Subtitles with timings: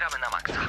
[0.00, 0.60] gramy na maksa.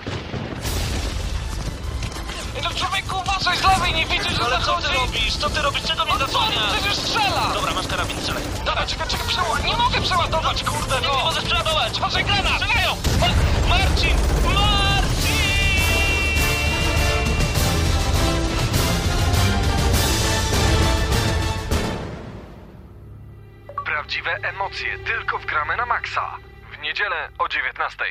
[2.64, 4.88] No człowieku, uważaj z lewej, nie widzisz, że Ale co zachodzi?
[4.88, 5.38] ty robisz?
[5.38, 5.83] Co ty robisz?
[5.83, 6.39] Czego mnie No co,
[6.73, 7.52] przecież strzela!
[7.54, 8.44] Dobra, masz karabin, strzelaj.
[8.65, 9.63] Dobra, czekaj, czekaj, przeładuj.
[9.65, 11.23] Nie mogę przeładować, kurde, Nie, nie no!
[11.23, 11.97] możesz przeładować!
[11.97, 12.54] Uważaj, granat!
[12.62, 12.96] Strzelają!
[13.20, 14.15] Ma- Marcin!
[14.54, 15.42] Marcin!
[23.86, 26.38] Prawdziwe emocje tylko w gramy na maksa.
[26.72, 28.05] W niedzielę o 19.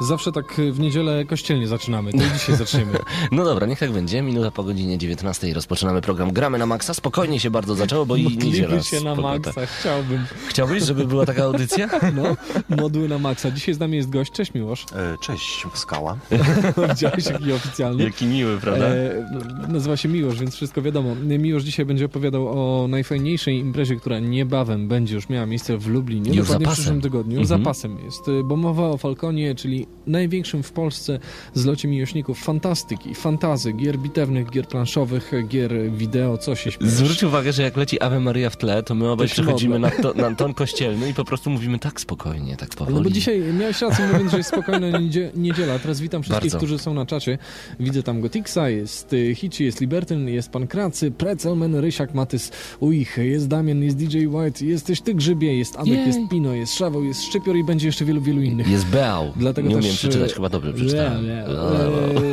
[0.00, 2.92] zawsze tak w niedzielę kościelnie zaczynamy, to i dzisiaj zaczniemy.
[3.32, 4.22] No dobra, niech tak będzie.
[4.22, 6.94] Minuta po godzinie 19 rozpoczynamy program Gramy na Maksa.
[6.94, 8.82] Spokojnie się bardzo zaczęło, bo i niedziela.
[8.82, 10.24] Się na maksa, chciałbym.
[10.48, 11.88] Chciałbyś, żeby była taka audycja?
[12.14, 12.36] No,
[12.76, 13.50] modły na maksa.
[13.50, 14.86] Dzisiaj z nami jest gość, cześć Miłosz.
[14.96, 16.18] E, Cześć, Skała.
[16.88, 18.04] Widziałeś jaki oficjalny?
[18.04, 18.86] Jaki miły, prawda?
[18.86, 19.26] E,
[19.68, 21.14] nazywa się Miłosz, więc wszystko wiadomo.
[21.14, 26.30] Miłosz dzisiaj będzie opowiadał o najfajniejszej imprezie, która niebawem będzie już miała miejsce w Lublinie.
[26.30, 27.40] Już dokładnie w przyszłym tygodniu.
[27.40, 27.46] Mhm.
[27.46, 31.18] Za pasem jest, y, bo mowa o Falconie, czyli największym w Polsce
[31.54, 36.90] zlocie miłośników fantastyki, fantazy, gier bitewnych, gier planszowych, gier wideo, co się śmiesz.
[36.90, 39.90] Zwróć uwagę, że jak leci Ave Maria w tle, to my obaj się przechodzimy na,
[39.90, 42.96] to, na ton kościelny i po prostu mówimy tak spokojnie, tak powoli.
[42.96, 45.78] No bo dzisiaj miałeś rację mówiąc, że jest spokojna niedzie- niedziela.
[45.78, 46.56] Teraz witam wszystkich, Bardzo.
[46.56, 47.38] którzy są na czacie.
[47.80, 53.48] Widzę tam Gotixa, jest Hici, jest Libertyn, jest pan Kracy, Precelmen, Rysiak, Matys, Uich, jest
[53.48, 56.06] Damian, jest DJ White, jesteś ty Grzybie, jest Adek, Jej.
[56.06, 58.68] jest Pino, jest Szaweł, jest Szczypior i będzie jeszcze wielu, wielu innych.
[58.68, 59.32] Jest Beał.
[59.36, 61.22] Dlatego Nie też, umiem przeczytać, e, chyba dobrze przeczytałem.
[61.22, 61.46] Nie, nie.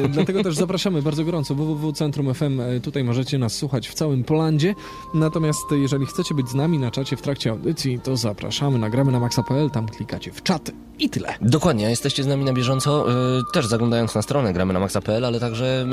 [0.06, 2.60] E, dlatego też zapraszamy bardzo gorąco www.centrum FM.
[2.60, 4.76] E, Tutaj możecie nas słuchać w całym Polandzie.
[5.14, 8.80] Natomiast e, jeżeli chcecie być z nami na czacie w trakcie audycji, to zapraszamy.
[8.80, 11.34] Nagramy na maxa.pl, tam klikacie w czat i tyle.
[11.42, 15.40] Dokładnie, jesteście z nami na bieżąco, y, też zaglądając na stronę gramy na maxa.pl, ale
[15.40, 15.86] także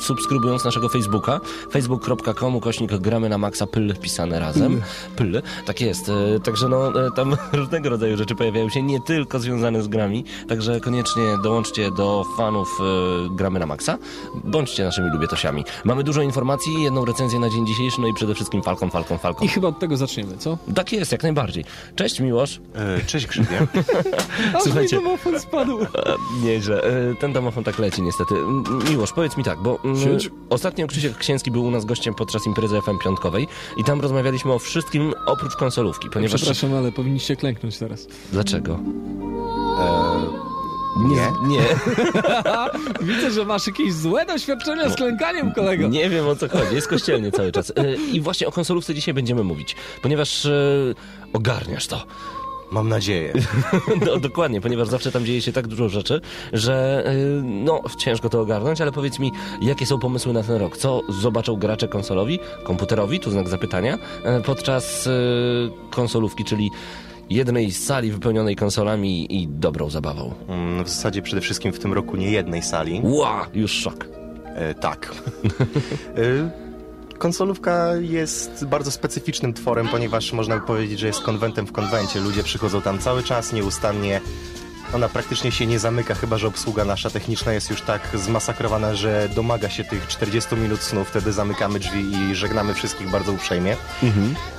[0.00, 1.40] subskrybując naszego Facebooka,
[1.72, 4.82] facebook.com kośnik gramy na maxa pyl pisane razem.
[5.16, 6.10] Pyl, tak jest.
[6.44, 10.95] Także no, tam różnego rodzaju rzeczy pojawiają się, nie tylko związane z grami, także koniecznie
[11.42, 13.98] dołączcie do fanów y, gramy na maxa,
[14.44, 15.64] bądźcie naszymi lubietosiami.
[15.84, 19.44] Mamy dużo informacji, jedną recenzję na dzień dzisiejszy, no i przede wszystkim Falcon, Falcon, Falcon.
[19.44, 20.58] I chyba od tego zaczniemy, co?
[20.74, 21.64] Tak jest, jak najbardziej.
[21.96, 22.60] Cześć Miłosz.
[22.74, 23.66] E, Cześć, Grzybie.
[24.56, 24.96] Aż Słuchajcie.
[24.98, 25.82] mi domofon spadł.
[25.82, 25.86] E,
[26.44, 26.82] Nieźle.
[26.82, 28.34] E, Ten domofon tak leci niestety.
[28.90, 30.30] Miłosz, powiedz mi tak, bo Siedź.
[30.50, 34.58] ostatnio Krzysiek Księski był u nas gościem podczas imprezy FM piątkowej i tam rozmawialiśmy o
[34.58, 36.34] wszystkim oprócz konsolówki, ponieważ...
[36.40, 38.06] Przepraszam, ale powinniście klęknąć teraz.
[38.32, 38.78] Dlaczego?
[39.78, 40.55] E,
[40.98, 41.32] nie.
[41.48, 41.62] Nie,
[43.14, 45.88] Widzę, że masz jakieś złe doświadczenia z klękaniem, kolego.
[45.88, 47.72] nie wiem o co chodzi, jest kościelnie cały czas.
[47.76, 50.50] E, I właśnie o konsolówce dzisiaj będziemy mówić, ponieważ e,
[51.32, 52.06] ogarniasz to.
[52.70, 53.32] Mam nadzieję.
[54.06, 56.20] No, dokładnie, ponieważ zawsze tam dzieje się tak dużo rzeczy,
[56.52, 60.76] że y, no, ciężko to ogarnąć, ale powiedz mi, jakie są pomysły na ten rok?
[60.76, 65.08] Co zobaczą gracze konsolowi, komputerowi, tu znak zapytania, e, podczas
[65.90, 66.70] konsolówki, czyli
[67.30, 70.34] jednej sali wypełnionej konsolami i dobrą zabawą?
[70.48, 73.00] Mm, W zasadzie przede wszystkim w tym roku nie jednej sali.
[73.04, 74.06] Ła, już szok.
[74.54, 75.12] E, tak.
[76.16, 76.66] e,
[77.18, 82.20] konsolówka jest bardzo specyficznym tworem, ponieważ można by powiedzieć, że jest konwentem w konwencie.
[82.20, 84.20] Ludzie przychodzą tam cały czas, nieustannie.
[84.94, 89.28] Ona praktycznie się nie zamyka, chyba że obsługa nasza techniczna jest już tak zmasakrowana, że
[89.34, 91.04] domaga się tych 40 minut snu.
[91.04, 93.76] Wtedy zamykamy drzwi i żegnamy wszystkich bardzo uprzejmie.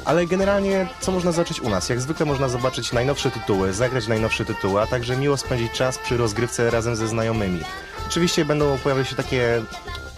[0.06, 1.90] Ale generalnie, co można zobaczyć u nas?
[1.90, 6.18] Jak zwykle można zobaczyć najnowsze tytuły, zagrać najnowsze tytuły, a także miło spędzić czas przy
[6.18, 7.60] rozgrywce razem ze znajomymi.
[8.08, 9.62] Oczywiście będą pojawiać się takie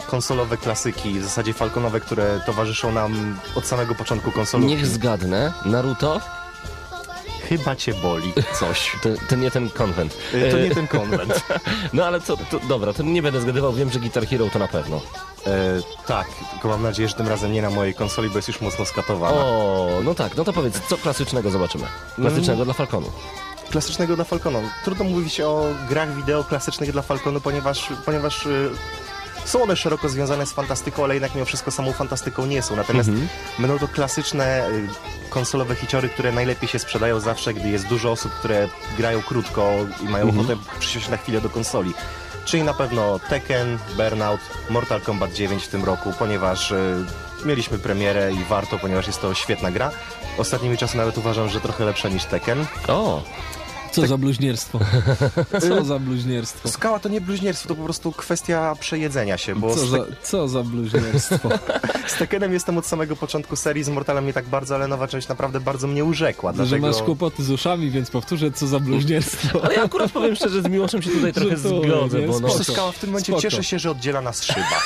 [0.08, 4.76] konsolowe klasyki, w zasadzie falconowe, które towarzyszą nam od samego początku konsolówki.
[4.76, 6.22] Niech zgadnę, Naruto
[7.50, 8.92] Chyba cię boli coś.
[9.04, 10.18] to, to nie ten konwent.
[10.34, 11.44] E, To nie ten konwent.
[11.94, 14.68] No ale co, to, dobra, to nie będę zgadywał, wiem, że Guitar Hero to na
[14.68, 15.02] pewno.
[15.48, 15.52] E,
[16.08, 18.86] tak, tylko mam nadzieję, że tym razem nie na mojej konsoli, bo jest już mocno
[18.86, 19.38] skatowana.
[19.38, 21.86] O, no tak, no to powiedz, co klasycznego zobaczymy?
[22.16, 23.08] Klasycznego dla Falconu.
[23.70, 24.62] Klasycznego dla Falconu.
[24.84, 28.70] Trudno mówić o grach wideo klasycznych dla Falconu, ponieważ, ponieważ y,
[29.46, 32.76] są one szeroko związane z fantastyką, ale jednak mimo wszystko samą fantastyką nie są.
[32.76, 33.10] Natomiast
[33.60, 34.88] będą to klasyczne y,
[35.30, 39.72] konsolowe hiciory, które najlepiej się sprzedają zawsze, gdy jest dużo osób, które grają krótko
[40.02, 41.94] i mają ochotę przysiąść na chwilę do konsoli.
[42.46, 44.40] Czyli na pewno Tekken, Burnout,
[44.70, 47.06] Mortal Kombat 9 w tym roku, ponieważ y,
[47.46, 49.92] mieliśmy premierę i warto, ponieważ jest to świetna gra.
[50.38, 52.66] Ostatnimi czasy nawet uważam, że trochę lepsza niż Tekken.
[52.88, 53.24] O,
[53.92, 54.80] Co za bluźnierstwo.
[55.68, 56.70] Co za bluźnierstwo.
[56.70, 60.48] Skała to nie bluźnierstwo, to po prostu kwestia przejedzenia się, bo Co za, Tek- co
[60.48, 61.50] za bluźnierstwo.
[62.08, 65.28] z Tekkenem jestem od samego początku serii, z Mortalem nie tak bardzo, ale nowa część
[65.28, 66.88] naprawdę bardzo mnie urzekła, Że dlatego...
[66.88, 69.64] masz kłopoty z uszami, więc powtórzę, co za bluźnierstwo.
[69.64, 72.50] ale ja akurat powiem szczerze, z Miłoszem się tutaj trochę Że zgodzę, bo no...
[72.64, 73.42] Skała w tym momencie Spoko.
[73.42, 74.82] cieszę się, że oddziela nas szyba.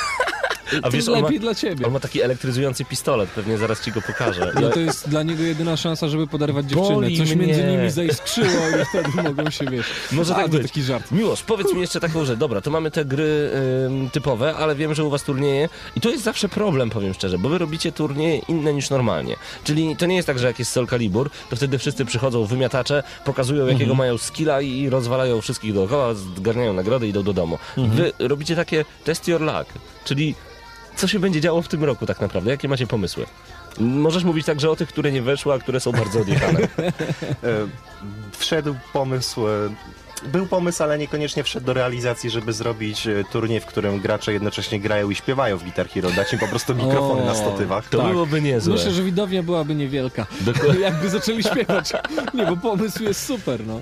[0.82, 1.86] A wiesz, on ma, lepiej dla ciebie.
[1.86, 4.52] on ma taki elektryzujący pistolet, pewnie zaraz ci go pokażę.
[4.60, 6.94] No to jest dla niego jedyna szansa, żeby poderwać dziewczynę.
[6.94, 7.72] Boli Coś między mnie.
[7.76, 9.86] nimi zaiskrzyło i wtedy mogą się, wiesz...
[10.12, 10.62] Może tak być.
[10.62, 11.12] taki żart.
[11.12, 12.38] Miłosz, powiedz mi jeszcze taką rzecz.
[12.38, 13.50] Dobra, to mamy te gry
[13.86, 17.38] ym, typowe, ale wiem, że u was turnieje i to jest zawsze problem, powiem szczerze,
[17.38, 19.36] bo wy robicie turnieje inne niż normalnie.
[19.64, 23.02] Czyli to nie jest tak, że jak jest Soul Calibur, to wtedy wszyscy przychodzą wymiatacze,
[23.24, 23.98] pokazują jakiego Mhm.
[23.98, 27.58] mają skilla i rozwalają wszystkich dookoła, zgarniają nagrody i idą do domu.
[27.78, 27.96] Mhm.
[27.96, 29.66] Wy robicie takie test your luck,
[30.04, 30.34] czyli
[30.96, 32.50] co się będzie działo w tym roku tak naprawdę?
[32.50, 33.26] Jakie macie pomysły?
[33.80, 36.60] Możesz mówić także o tych, które nie weszły, a które są bardzo odjechane.
[37.44, 37.66] E,
[38.38, 39.48] wszedł pomysł...
[39.48, 39.50] e,
[40.32, 44.80] Był pomysł, ale niekoniecznie wszedł do realizacji, żeby zrobić e, turniej, w którym gracze jednocześnie
[44.80, 46.10] grają i śpiewają w Guitar Hero.
[46.10, 47.88] Dać im po prostu mikrofony O, na statywach.
[47.88, 48.06] To Tak.
[48.12, 48.74] byłoby niezłe.
[48.74, 50.26] Myślę, że widownia byłaby niewielka.
[50.40, 50.80] Dokładnie.
[50.88, 51.92] Jakby zaczęli śpiewać.
[52.34, 53.80] Nie, bo pomysł jest super, no.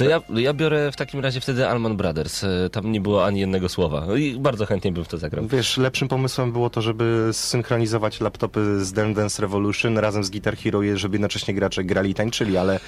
[0.00, 2.44] To ja, ja biorę w takim razie wtedy Alman Brothers.
[2.44, 4.04] E, Tam nie było ani jednego słowa.
[4.06, 5.46] No I bardzo chętnie bym w to zagrał.
[5.46, 10.56] Wiesz, lepszym pomysłem było to, żeby synchronizować laptopy z Dance Dance Revolution razem z Guitar
[10.56, 12.80] Hero, żeby jednocześnie gracze grali i tańczyli, ale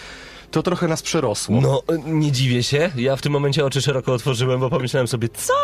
[0.50, 1.60] to trochę nas przerosło.
[1.60, 2.90] No, e, nie dziwię się.
[2.96, 5.54] Ja w tym momencie oczy szeroko otworzyłem, bo pomyślałem sobie, co?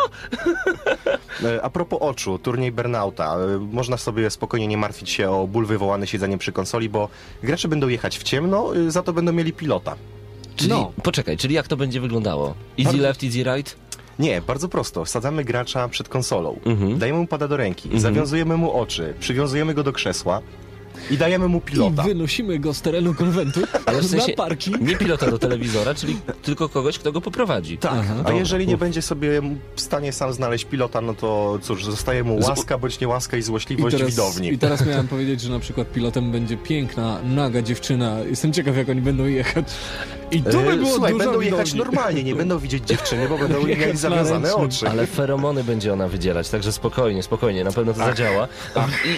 [1.43, 3.37] E, A propos oczu, turniej Burnouta.
[3.71, 7.09] Można sobie spokojnie nie martwić się o ból wywołany siedzeniem przy konsoli, bo
[7.43, 9.95] gracze będą jechać w ciemno, za to będą mieli pilota.
[10.59, 10.91] Czyli, No.
[11.03, 12.53] poczekaj, czyli jak to będzie wyglądało?
[12.79, 13.75] Easy left, easy right?
[14.19, 15.05] Nie, bardzo prosto.
[15.05, 16.99] Wsadzamy gracza przed konsolą, Mhm.
[16.99, 20.41] dajemy mu pada do ręki, zawiązujemy mu oczy, przywiązujemy go do krzesła
[21.11, 22.03] i dajemy mu pilota.
[22.03, 24.81] I wynosimy go z terenu konwentu Ale w sensie na parking.
[24.81, 27.77] nie pilota do telewizora, czyli tylko kogoś, kto go poprowadzi.
[27.77, 28.15] Tak, Aha.
[28.25, 29.41] a jeżeli nie będzie sobie
[29.75, 33.43] w stanie sam znaleźć pilota, no to cóż, zostaje mu łaska bądź niełaska i I
[33.43, 34.53] złośliwość teraz, widowni.
[34.53, 38.19] I teraz miałem powiedzieć, że na przykład pilotem będzie piękna, naga dziewczyna.
[38.19, 39.65] Jestem ciekaw, jak oni będą jechać.
[40.31, 43.37] I tu by E, było Słuchaj, dużo będą jechać normalnie, nie będą widzieć dziewczyny, bo
[43.37, 44.87] będą mieli zawiązane oczy.
[44.89, 48.47] Ale feromony będzie ona wydzielać, także spokojnie, spokojnie, na pewno to zadziała.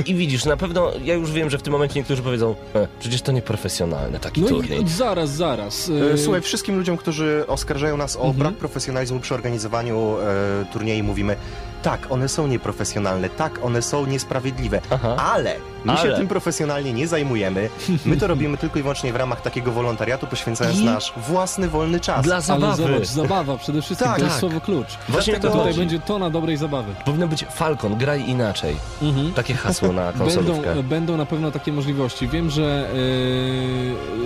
[0.05, 2.87] I, I widzisz, na pewno, ja już wiem, że w tym momencie niektórzy powiedzą, e,
[2.99, 4.83] przecież to nieprofesjonalne taki No turniej.
[4.83, 5.89] i zaraz, zaraz.
[6.09, 11.07] E, E, Słuchaj, wszystkim ludziom, którzy oskarżają nas o brak profesjonalizmu przy organizowaniu e, turniejów,
[11.07, 11.35] mówimy,
[11.83, 15.15] tak, one są nieprofesjonalne, tak, one są niesprawiedliwe, Aha.
[15.33, 15.55] ale
[15.85, 16.17] my się Ale.
[16.17, 17.69] tym profesjonalnie nie zajmujemy.
[18.05, 21.99] My to robimy tylko i wyłącznie w ramach takiego wolontariatu, poświęcając I- nasz własny wolny
[21.99, 22.23] czas.
[22.25, 22.83] Dla Ale zabawy.
[22.83, 24.39] zobacz, zabawa przede wszystkim, Tak, to jest tak.
[24.39, 24.97] słowo klucz.
[25.09, 26.95] Właśnie o to tutaj będzie tona dobrej zabawy.
[27.05, 28.75] Powinno być Falcon, graj inaczej.
[29.01, 29.33] Mhm.
[29.33, 30.65] Takie hasło na konsolówkę.
[30.67, 32.27] Będą, będą na pewno takie możliwości.
[32.27, 32.89] Wiem, że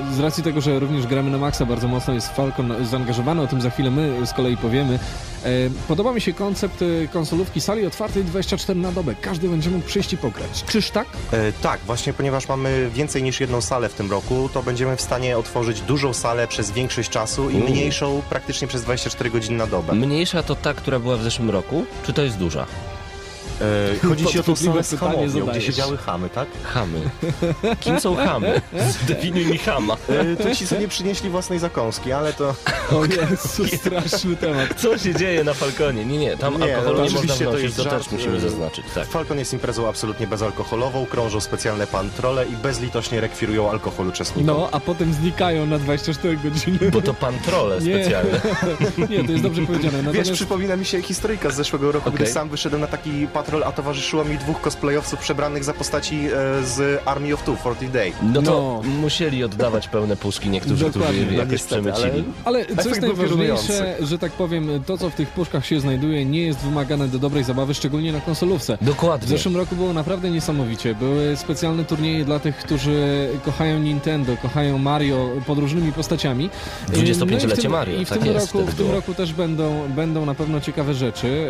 [0.09, 3.47] e, z racji tego, że również gramy na Maxa, bardzo mocno jest Falcon zaangażowany, o
[3.47, 4.99] tym za chwilę my z kolei powiemy.
[5.43, 5.49] E,
[5.87, 7.07] podoba mi się koncept e,
[7.45, 9.15] konsolówki sali otwartej 24 na dobę.
[9.21, 10.63] Każdy będzie mógł przyjść i pograć.
[10.67, 11.07] Czyż tak?
[11.31, 15.01] E, tak, właśnie ponieważ mamy więcej niż jedną salę w tym roku, to będziemy w
[15.01, 17.69] stanie otworzyć dużą salę przez większość czasu i Mm.
[17.71, 19.93] mniejszą praktycznie przez 24 godziny na dobę.
[19.95, 22.65] Mniejsza to ta, która była w zeszłym roku, czy to jest duża?
[23.61, 26.47] E, chodzi ci o tą pytanie hamownią, gdzie siedziały chamy, tak?
[26.63, 27.01] Chamy.
[27.79, 28.61] Kim są chamy?
[29.03, 29.97] Zdefiniuj mi chama.
[30.09, 32.55] E, to ci sobie przynieśli własnej zakąski, ale to...
[32.91, 34.69] O Jezu, straszny temat.
[34.77, 36.05] Co się dzieje na Falconie?
[36.05, 38.11] Nie, nie, tam Nie, alkoholu no nie można oczywiście to wnosić, jest to, żart, też
[38.11, 38.85] musimy e, zaznaczyć.
[38.95, 39.07] Tak.
[39.07, 44.57] Falcon jest imprezą absolutnie bezalkoholową, krążą specjalne patrole i bezlitośnie rekwirują alkohol uczestnikom.
[44.57, 46.91] No, a potem znikają na 24 godziny.
[46.91, 47.95] Bo to pantrole Nie.
[47.95, 48.41] specjalne.
[49.09, 49.97] Nie, to jest dobrze powiedziane.
[49.97, 52.21] Wiesz, Natomiast przypomina mi się historyjka z zeszłego roku, Okej.
[52.21, 56.29] gdy sam wyszedłem na taki patrol, a towarzyszyło mi dwóch cosplayowców przebranych za postaci e,
[56.65, 58.11] z Army of Two, 40 Day.
[58.33, 58.89] No to No.
[59.01, 61.11] musieli oddawać pełne puszki niektórzy, Dokładnie.
[61.21, 62.23] którzy No jakoś niestety, przemycili.
[62.45, 66.25] Ale co Efekt jest najważniejsze, że tak powiem, to co w tych puszkach się znajduje
[66.25, 68.77] nie jest wymagane do dobrej zabawy, szczególnie na konsolówce.
[68.81, 69.27] W Dokładnie.
[69.27, 70.95] zeszłym roku było naprawdę niesamowicie.
[70.95, 76.49] Były specjalne turnieje dla tych, którzy kochają Nintendo, kochają Mario pod różnymi postaciami.
[76.89, 79.13] 25-lecie No i w tym- Mario, I w tak tym, jest, roku, w tym roku
[79.13, 81.47] też będą, będą na pewno ciekawe rzeczy.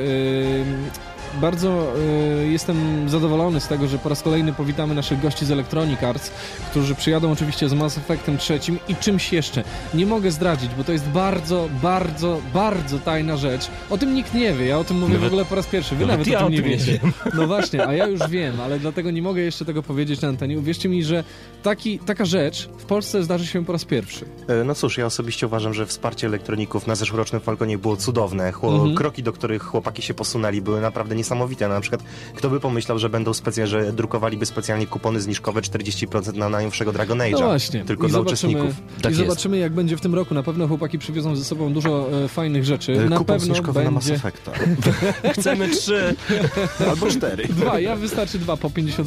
[1.41, 1.93] Bardzo
[2.41, 6.31] e, jestem zadowolony z tego, że po raz kolejny powitamy naszych gości z Electronic Arts,
[6.71, 9.63] którzy przyjadą oczywiście z Mass Effectem trzecim i czymś jeszcze.
[9.93, 13.67] Nie mogę zdradzić, bo to jest bardzo, bardzo, bardzo tajna rzecz.
[13.89, 15.95] O tym nikt nie wie, ja o tym mówię w Nawet- ogóle po raz pierwszy.
[15.95, 16.99] Wy nawet nawet ja o tym o nie nie wiecie.
[17.33, 20.59] No właśnie, a ja już wiem, ale dlatego nie mogę jeszcze tego powiedzieć na antenie.
[20.59, 21.23] Uwierzcie mi, że
[21.63, 24.25] taki, taka rzecz w Polsce zdarzy się po raz pierwszy.
[24.47, 28.51] E, No cóż, ja osobiście uważam, że wsparcie elektroników na zeszłorocznym Falconie było cudowne.
[28.51, 28.95] Chło- Mhm.
[28.95, 31.67] Kroki, do których chłopaki się posunęli, były naprawdę niesamowite.
[31.67, 32.03] Na przykład,
[32.35, 37.17] kto by pomyślał, że będą specjalnie, że drukowaliby specjalnie kupony zniżkowe 40% na najnowszego Dragon
[37.17, 37.31] Age'a.
[37.31, 37.85] No właśnie.
[37.85, 38.73] Tylko I dla uczestników.
[39.01, 39.27] Tak I jest.
[39.29, 40.33] zobaczymy, jak będzie w tym roku.
[40.33, 42.93] Na pewno chłopaki przywiozą ze sobą dużo e, fajnych rzeczy.
[42.93, 44.15] E, Na Kupon pewno zniżkowy na Mass będzie...
[44.27, 44.51] Effecta.
[45.41, 46.15] Chcemy trzy.
[46.89, 47.47] Albo cztery.
[47.47, 49.03] Dwa, ja wystarczy dwa po 50%.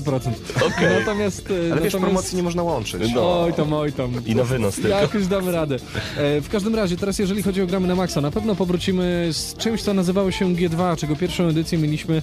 [0.67, 0.99] Okej.
[0.99, 1.51] Natomiast...
[1.51, 1.97] e, Ale wiesz, natomiast...
[1.99, 3.03] promocji nie można łączyć.
[3.15, 3.43] No.
[3.43, 4.11] Oj tam, oj tam.
[4.27, 4.89] I na wynos tylko.
[4.89, 5.77] Jakoś damy radę.
[6.17, 9.55] E, w każdym razie, teraz jeżeli chodzi o gramy na maksa, na pewno powrócimy z
[9.57, 12.23] czymś, co nazywało się G2, czego pierwszą edycję mieliśmy em,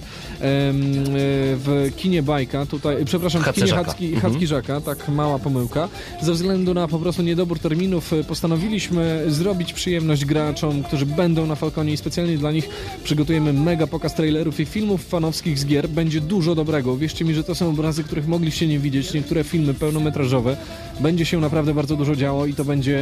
[1.56, 3.84] w kinie Bajka, tutaj, przepraszam, w kinie Żaka.
[3.84, 4.82] Chacki, Mhm.
[4.82, 5.88] Tak mała pomyłka.
[6.22, 11.54] Ze względu na po prostu niedobór terminów e, postanowiliśmy zrobić przyjemność graczom, którzy będą na
[11.54, 12.68] Falconie i specjalnie dla nich
[13.04, 15.88] przygotujemy mega pokaz trailerów i filmów fanowskich z gier.
[15.88, 16.96] Będzie dużo dobrego.
[16.96, 20.56] Wierzcie mi, że to są obrazy, których mogliście nie widzieć, niektóre filmy pełnometrażowe.
[21.00, 22.98] Będzie się naprawdę bardzo dużo działo i to będzie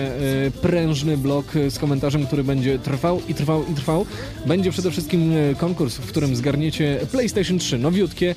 [0.47, 4.07] e, prężny blok z komentarzem, który będzie trwał i trwał i trwał.
[4.47, 8.35] Będzie przede wszystkim e, konkurs, w którym zgarniecie PlayStation 3, nowiutkie.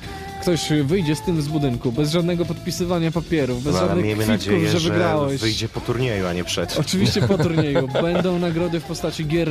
[0.48, 4.46] Ktoś wyjdzie z tym z budynku, bez żadnego podpisywania papierów, bez No, żadnych miejmy kwitków,
[4.46, 5.40] nadzieję, że że wygrałeś.
[5.40, 6.76] wyjdzie po turnieju, a nie przed.
[6.80, 7.88] Oczywiście po turnieju.
[8.02, 9.50] Będą nagrody w postaci gier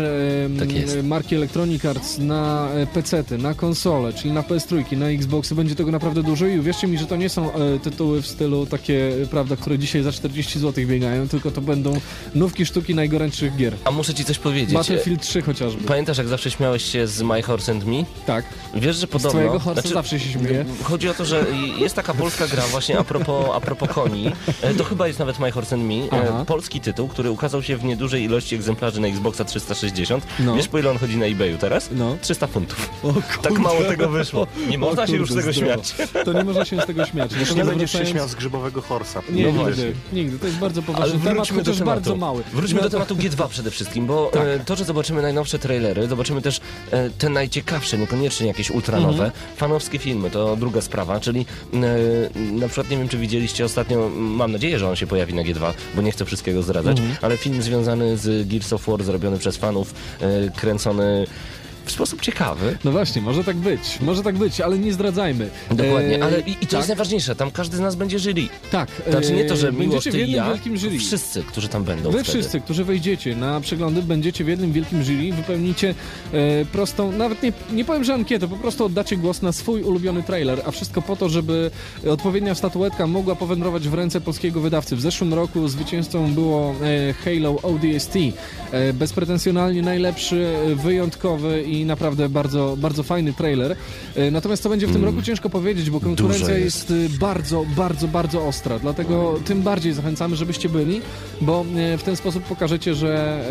[0.60, 0.98] Tak jest.
[1.04, 5.56] marki Electronic Arts na e, PC-ty, na konsole, czyli na PS3, na Xboxy.
[5.56, 8.66] Będzie tego naprawdę dużo i uwierzcie mi, że to nie są e, tytuły w stylu
[8.66, 11.94] takie, e, prawda, które dzisiaj za 40 zł biegają, tylko to będą
[12.36, 13.76] nówki sztuki najgorętszych gier.
[13.84, 14.74] A muszę ci coś powiedzieć.
[14.74, 15.84] Battlefield 3 chociażby.
[15.84, 18.04] Pamiętasz, jak zawsze śmiałeś się z My Horse and Me?
[18.26, 18.46] Tak.
[18.76, 19.30] Wiesz, że Z podobno...
[19.30, 20.66] twojego horsa znaczy, zawsze się śmieje.
[20.88, 21.46] Chodzi o to, że
[21.78, 24.32] jest taka polska gra właśnie a propos, a propos koni.
[24.62, 25.94] E, To chyba jest nawet My Horse and Me.
[25.94, 26.44] E, Aha.
[26.48, 30.28] Polski tytuł, który ukazał się w niedużej ilości egzemplarzy na Xboxa 360.
[30.40, 30.56] No.
[30.56, 31.90] Wiesz, po ile on chodzi na eBayu teraz?
[31.92, 32.18] No.
[32.22, 32.90] 300 funtów.
[33.04, 34.48] O Tak mało tego wyszło.
[34.70, 35.74] Nie O można się już z tego zdrowo.
[35.84, 35.96] śmiać.
[36.26, 37.32] To nie można się z tego śmiać.
[37.34, 39.22] Już nie będziesz się śmiał z grzybowego horsa.
[39.30, 40.40] Nie, No nigdy, nigdy.
[40.40, 41.86] To jest bardzo Ale poważny temat, wróćmy do tematu.
[41.86, 42.44] bardzo mały.
[42.54, 44.42] Wróćmy No do tematu G2 przede wszystkim, bo Tak.
[44.42, 46.62] e, to, że zobaczymy najnowsze trailery, zobaczymy też
[47.18, 49.32] te najciekawsze, niekoniecznie jakieś ultranowe, Mhm.
[49.56, 51.80] fanowskie filmy, to druga sprawa, czyli e,
[52.52, 55.74] na przykład nie wiem, czy widzieliście ostatnio, mam nadzieję, że on się pojawi na G2,
[55.96, 57.18] bo nie chcę wszystkiego zdradzać, Mhm.
[57.22, 61.28] ale film związany z Gears of War, zrobiony przez fanów, e, kręcony
[61.88, 62.78] w sposób ciekawy.
[62.84, 65.50] No właśnie, może tak być, może tak być, ale nie zdradzajmy.
[65.72, 68.48] Dokładnie, E, ale i, i to tak, jest najważniejsze, tam każdy z nas będzie jury.
[68.72, 68.90] Tak.
[69.10, 70.98] Znaczy nie to, że e, Miłosz, Będziecie w ty i jednym ja, wielkim jury.
[70.98, 72.24] wszyscy, którzy tam będą Wy wtedy.
[72.40, 75.96] wszyscy, którzy wejdziecie na przeglądy, będziecie w jednym wielkim jury, wypełnicie
[76.34, 80.24] e, prostą, nawet nie, nie powiem, że ankietę, po prostu oddacie głos na swój ulubiony
[80.24, 81.72] trailer, a wszystko po to, żeby
[82.10, 84.96] odpowiednia statuetka mogła powędrować w ręce polskiego wydawcy.
[84.96, 88.16] W zeszłym roku zwycięzcą było e, Halo ODST.
[88.72, 93.76] E, bezpretensjonalnie najlepszy, e, wyjątkowy i naprawdę bardzo, bardzo fajny trailer.
[94.16, 97.66] E, natomiast co będzie w tym roku ciężko powiedzieć, bo konkurencja Dużo jest y, bardzo,
[97.76, 98.80] bardzo, bardzo ostra.
[98.80, 101.02] Dlatego tym bardziej zachęcamy, żebyście byli,
[101.42, 103.42] bo e, w ten sposób pokażecie, że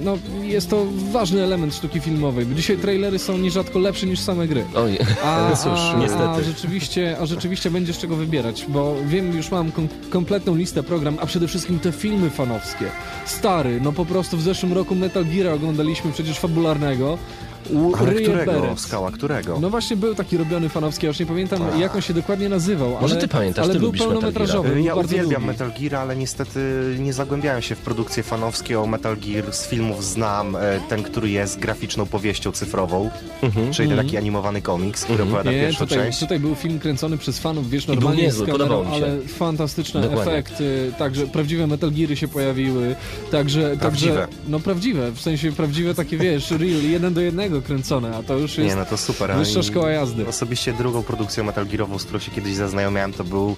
[0.00, 2.46] e, no, jest to ważny element sztuki filmowej.
[2.46, 4.64] Bo dzisiaj trailery są nierzadko lepsze niż same gry.
[4.74, 6.24] Oj, A, cóż, a, niestety.
[6.24, 10.82] A rzeczywiście, a rzeczywiście będzie z czego wybierać, bo wiem, już mam kom kompletną listę
[10.82, 12.84] program, a przede wszystkim te filmy fanowskie.
[13.26, 17.09] Stary, no po prostu w zeszłym roku Metal Gear oglądaliśmy przecież fabularnego.
[17.10, 17.49] well.
[17.70, 18.52] U- Ale ryje którego?
[18.52, 18.80] beret.
[18.80, 19.60] Skała którego?
[19.60, 21.76] No właśnie był taki robiony fanowski, ja już nie pamiętam A.
[21.76, 24.68] jak on się dokładnie nazywał, Może ale, ty pamiętasz, ale ty był Metal pełnometrażowy.
[24.68, 25.46] Był Ja uwielbiam długi.
[25.46, 26.60] Metal Gear, ale niestety
[26.98, 29.52] nie zagłębiałem się w produkcje fanowskie o Metal Gear.
[29.54, 33.10] Z filmów znam e, ten, który jest graficzną powieścią cyfrową,
[33.72, 35.56] czyli ten taki animowany komiks, który opowiada Mhm.
[35.56, 36.20] Nie, pierwszą tutaj, część.
[36.20, 40.32] tutaj był film kręcony przez fanów, wiesz, normalnie niezły, z kamerą, ale fantastyczne Dokładnie.
[40.32, 42.94] efekty, także prawdziwe Metal Geary się pojawiły,
[43.30, 43.76] także...
[43.80, 44.14] Prawdziwe.
[44.14, 48.38] Także, no prawdziwe, w sensie prawdziwe takie, wiesz, real, jeden do jednego kręcone, a to
[48.38, 49.34] już jest Nie, no to super.
[49.36, 50.26] wyższa szkoła jazdy.
[50.28, 53.56] Osobiście drugą produkcją Metal Gearową, z którą się kiedyś zaznajomiałem, to był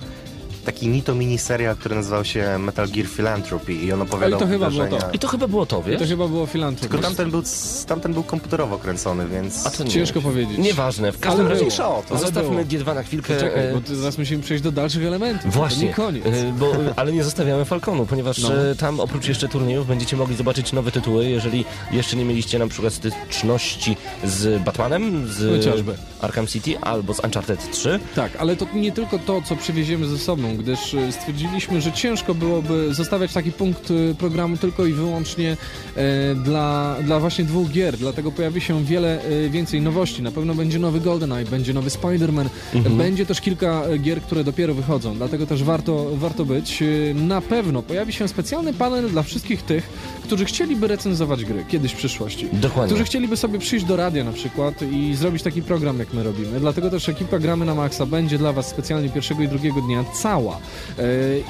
[0.64, 4.84] taki nito miniserial, który nazywał się Metal Gear Philanthropy i on opowiadał to chyba było
[4.84, 5.02] wydarzenia.
[5.02, 5.12] to.
[5.12, 5.98] I to chyba było to, wiesz?
[6.00, 6.88] To chyba było filantro.
[6.88, 7.42] Tylko tamten był,
[7.86, 9.66] tamten był komputerowo kręcony, więc...
[9.66, 9.90] A to nie.
[9.90, 10.58] Ciężko powiedzieć.
[10.58, 12.10] Nieważne, w każdym Ale razie o to.
[12.10, 12.84] Ale zostawmy było.
[12.84, 13.40] G2 na chwilkę.
[13.40, 15.52] Czekaj, e, bo teraz musimy przejść do dalszych elementów.
[15.54, 16.26] Właśnie, nie koniec.
[16.26, 18.70] e, bo, ale nie zostawiamy Falconu, ponieważ No.
[18.70, 22.66] e, tam oprócz jeszcze turniejów będziecie mogli zobaczyć nowe tytuły, jeżeli jeszcze nie mieliście na
[22.68, 25.94] przykład styczności z Batmanem, z Chociażby.
[26.20, 28.00] Arkham City albo z Uncharted 3.
[28.14, 30.51] Tak, ale to nie tylko to, co przywieziemy ze sobą.
[30.56, 35.56] Gdyż e, stwierdziliśmy, że ciężko byłoby zostawiać taki punkt e, programu tylko i wyłącznie
[35.96, 40.22] e, dla, dla właśnie dwóch gier, dlatego pojawi się wiele więcej nowości.
[40.22, 42.48] Na pewno będzie nowy GoldenEye, będzie nowy Spider-Man,
[42.90, 46.82] będzie też kilka gier, które dopiero wychodzą, dlatego też warto, warto być.
[47.14, 49.88] Na pewno pojawi się specjalny panel dla wszystkich tych,
[50.22, 52.48] którzy chcieliby recenzować gry kiedyś w przyszłości.
[52.52, 52.86] Dokładnie.
[52.86, 56.60] Którzy chcieliby sobie przyjść do radia na przykład i zrobić taki program, jak my robimy.
[56.60, 60.41] Dlatego też ekipa Gramy na Maxa będzie dla Was specjalnie pierwszego i drugiego dnia cała.
[60.50, 60.58] E,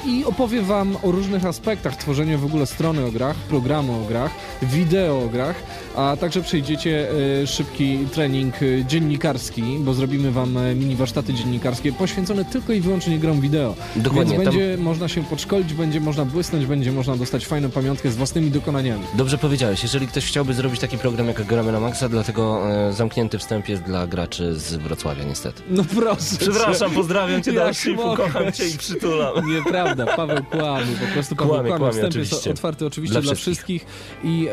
[0.07, 4.31] I opowie Wam o różnych aspektach tworzenia w ogóle strony o grach, programu o grach,
[4.61, 5.55] wideo o grach,
[5.95, 7.09] a także przejdziecie
[7.41, 12.81] e, szybki trening e, dziennikarski, bo zrobimy Wam e, mini warsztaty dziennikarskie poświęcone tylko i
[12.81, 13.75] wyłącznie grom wideo.
[13.95, 18.11] Dokładnie, Więc tam- będzie można się podszkolić, będzie można błysnąć, będzie można dostać fajną pamiątkę
[18.11, 19.03] z własnymi dokonaniami.
[19.15, 23.69] Dobrze powiedziałeś, jeżeli ktoś chciałby zrobić taki program jak Gramy na Maxa, dlatego zamknięty wstęp
[23.69, 25.63] jest dla graczy z Wrocławia niestety.
[25.69, 26.37] No proszę.
[26.79, 26.95] cię.
[26.95, 29.33] pozdrawiam cię, Dasiu, kocham cię i przytulam.
[29.53, 32.35] Nieprawda, Paweł kłamie, po prostu Paweł Kłamie, Wstęp oczywiście.
[32.35, 33.81] jest otwarty oczywiście Dla dla, wszystkich.
[33.81, 34.47] wszystkich, i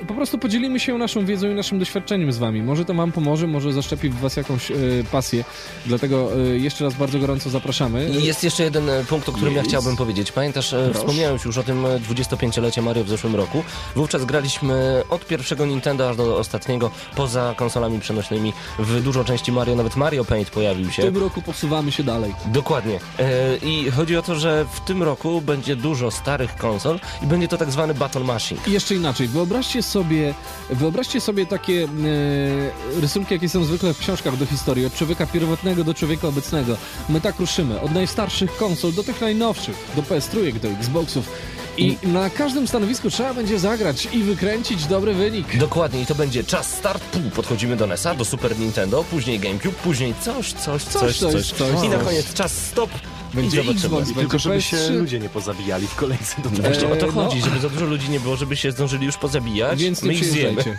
[0.00, 2.62] e, po prostu podzielimy się naszą wiedzą i naszym doświadczeniem z wami.
[2.62, 4.74] Może to wam pomoże, może zaszczepi w was jakąś e,
[5.12, 5.44] pasję,
[5.86, 8.10] dlatego e, jeszcze raz bardzo gorąco zapraszamy.
[8.10, 9.70] I jest jeszcze jeden e, punkt, o którym ja Jest.
[9.70, 10.32] chciałbym powiedzieć.
[10.32, 10.94] Pamiętasz, Proszę.
[10.94, 13.62] wspomniałem już o tym e, 25-lecie Mario w zeszłym roku.
[13.96, 18.52] Wówczas graliśmy od pierwszego Nintendo aż do ostatniego, poza konsolami przenośnymi.
[18.78, 21.02] W dużo części Mario, nawet Mario Paint pojawił W się.
[21.02, 22.34] tym roku posuwamy się dalej.
[22.46, 23.00] Dokładnie.
[23.18, 27.48] E, I chodzi o to, że w tym roku będzie dużo starych konsol i będzie
[27.48, 28.60] to tak zwany Battle Machine.
[28.66, 30.34] I jeszcze inaczej, wyobraźcie sobie,
[30.70, 35.84] wyobraźcie sobie takie e, rysunki, jakie są zwykle w książkach do historii, od człowieka pierwotnego
[35.84, 36.76] do człowieka obecnego.
[37.08, 41.28] My tak ruszymy, od najstarszych konsol do tych najnowszych, do PS3, do Xboxów.
[41.76, 45.56] I na każdym stanowisku trzeba będzie zagrać i wykręcić dobry wynik.
[45.56, 49.74] Dokładnie, i to będzie czas start, pół, podchodzimy do NES-a, do Super Nintendo, później GameCube,
[49.74, 52.06] później coś, coś, coś, coś, coś, coś, i na coś.
[52.06, 52.90] koniec czas stop
[53.34, 53.96] Będzie i zobaczymy.
[53.98, 54.94] Xbox, Tylko żeby się PS3.
[54.94, 56.62] ludzie nie pozabijali w kolejce do tego.
[56.62, 57.12] Właśnie o to no.
[57.12, 60.18] chodzi, żeby za dużo ludzi nie było, żeby się zdążyli już pozabijać, Więc my nie
[60.18, 60.64] ich zjemy.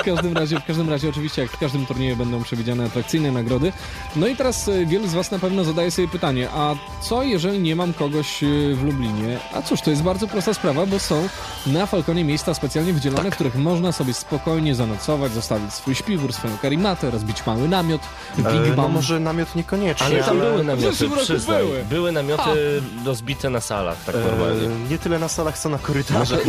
[0.00, 3.72] w każdym razie, w każdym razie oczywiście jak w każdym turnieju będą przewidziane atrakcyjne nagrody.
[4.16, 7.58] No i teraz e, wielu z was na pewno zadaje sobie pytanie, a co jeżeli
[7.58, 9.38] nie mam kogoś e, w Lublinie?
[9.52, 11.28] A cóż, to jest bardzo prosta sprawa, bo są
[11.66, 16.58] na Falconie miejsca specjalnie wydzielone, w których można sobie spokojnie zanocować, zostawić swój śpiwór, swoją
[16.58, 18.00] karimatę, rozbić mały namiot,
[18.36, 21.62] Big E, no może namiot niekoniecznie, Ale tam były W namioty, zeszłym roku przyznaj.
[21.64, 21.84] były.
[21.84, 24.68] Były namioty rozbite na salach, tak E, normalnie.
[24.90, 26.40] nie tyle na salach, co na korytarzach.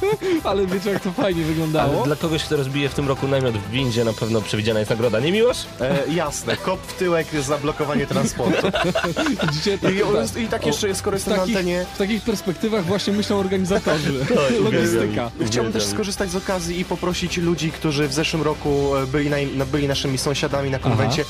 [0.44, 1.94] Ale wiecie jak to fajnie wyglądało?
[1.96, 4.90] Ale dla kogoś, kto rozbije w tym roku namiot w windzie, na pewno przewidziana jest
[4.90, 5.66] nagroda, nie miłość?
[5.80, 8.66] E, jasne, kop w tyłek, zablokowanie transportu.
[9.46, 10.36] Widzicie, tak, I, o, tak.
[10.42, 14.12] I tak jeszcze, skoro W jestem na antenie, w takich perspektywach właśnie myślą organizatorzy.
[14.20, 14.64] uwielbiam.
[14.64, 15.30] Logistyka.
[15.46, 15.90] Chciałbym też Uwielbiam.
[15.90, 20.18] skorzystać z okazji i poprosić ludzi, którzy w zeszłym roku e, byli, no, byli naszymi
[20.18, 21.24] sąsiadami na konwencie.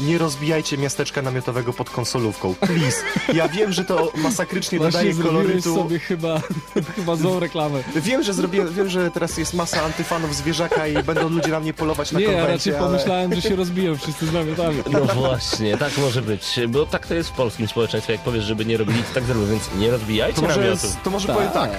[0.00, 2.54] Nie rozbijajcie miasteczka namiotowego pod konsolówką.
[2.54, 2.96] Please.
[3.34, 5.74] Ja wiem, że to masakrycznie Właśnie dodaje kolorytu.
[5.74, 6.40] sobie chyba,
[6.96, 7.82] chyba złą reklamę.
[7.96, 11.74] Wiem, że zrobiłem, wiem, że teraz jest masa antyfanów zwierzaka i będą ludzie na mnie
[11.74, 12.82] polować na Nie, ja konwencie, raczej ale...
[12.86, 14.82] pomyślałem, że się rozbiją wszyscy z namiotami.
[14.92, 18.64] No właśnie, tak może być, bo tak to jest w polskim społeczeństwie, jak powiesz, żeby
[18.64, 20.96] nie robili, to tak zrobią, więc nie rozbijajcie To może, namiotów.
[21.04, 21.70] to może powiem tak.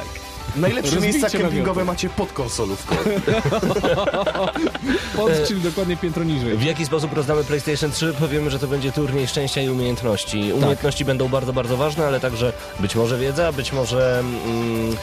[0.55, 1.85] Najlepsze Rozbijcie miejsca kempingowe namioty.
[1.85, 2.95] macie pod konsolówką.
[5.15, 6.57] Pod, czyli dokładnie piętro niżej.
[6.57, 8.13] W jaki sposób rozdamy PlayStation 3?
[8.19, 10.53] Powiemy, że to będzie turniej szczęścia i umiejętności.
[10.53, 14.19] Umiejętności będą bardzo, bardzo ważne, ale także być może wiedza, być może...
[14.45, 14.95] Mm,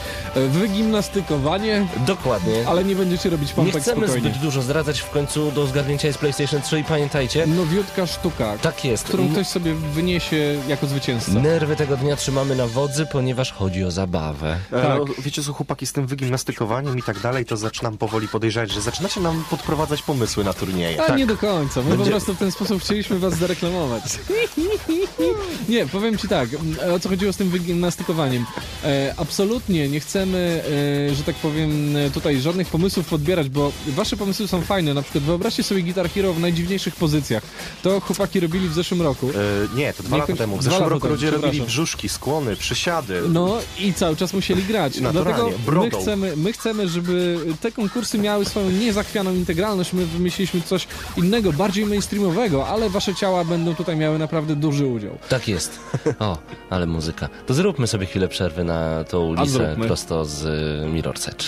[0.50, 2.64] Wygimnastykowanie, dokładnie.
[2.68, 4.30] ale nie będziecie robić Nie pompek chcemy spokojnie.
[4.30, 8.84] zbyt dużo zdradzać w końcu do zgarnięcia jest PlayStation 3 i pamiętajcie, Nowiutka sztuka, tak
[8.84, 9.04] jest.
[9.04, 11.32] którą ktoś sobie wyniesie jako zwycięzca.
[11.32, 14.56] Nerwy tego dnia trzymamy na wodzy, ponieważ chodzi o zabawę.
[14.72, 14.98] E, Tak.
[14.98, 18.80] no, wiecie co, chłopaki, z tym wygimnastykowaniem i tak dalej, to zaczynam powoli podejrzewać, że
[18.80, 21.04] zaczynacie nam podprowadzać pomysły na turnieje.
[21.04, 21.82] A nie do końca.
[21.82, 24.02] My po Będzie- prostu w ten sposób chcieliśmy was zareklamować.
[25.68, 28.44] nie, powiem ci tak, m, o co chodziło z tym wygimnastykowaniem.
[28.84, 30.62] E, absolutnie nie chcemy,
[31.10, 34.94] e, że tak powiem, e, tutaj żadnych pomysłów podbierać, bo wasze pomysły są fajne.
[34.94, 37.42] Na przykład wyobraźcie sobie Guitar Hero w najdziwniejszych pozycjach.
[37.82, 39.30] To chłopaki robili w zeszłym roku.
[39.30, 40.56] E, nie, to dwa Nie lata temu.
[40.56, 43.22] W zeszłym roku ludzie robili brzuszki, skłony, przysiady.
[43.28, 45.00] No i cały czas musieli grać.
[45.00, 45.50] Naturalnie, Dlatego
[45.82, 49.92] my chcemy, my chcemy, żeby te konkursy miały swoją niezachwianą integralność.
[49.92, 50.86] My wymyśliliśmy coś
[51.16, 55.18] innego, bardziej mainstreamowego, ale wasze ciała będą tutaj miały naprawdę duży udział.
[55.28, 55.80] Tak jest.
[56.18, 56.38] O,
[56.70, 57.28] ale muzyka.
[57.46, 61.44] To zróbmy sobie chwilę przerwy na tą ulicę prosto z y, Mirror's Edge.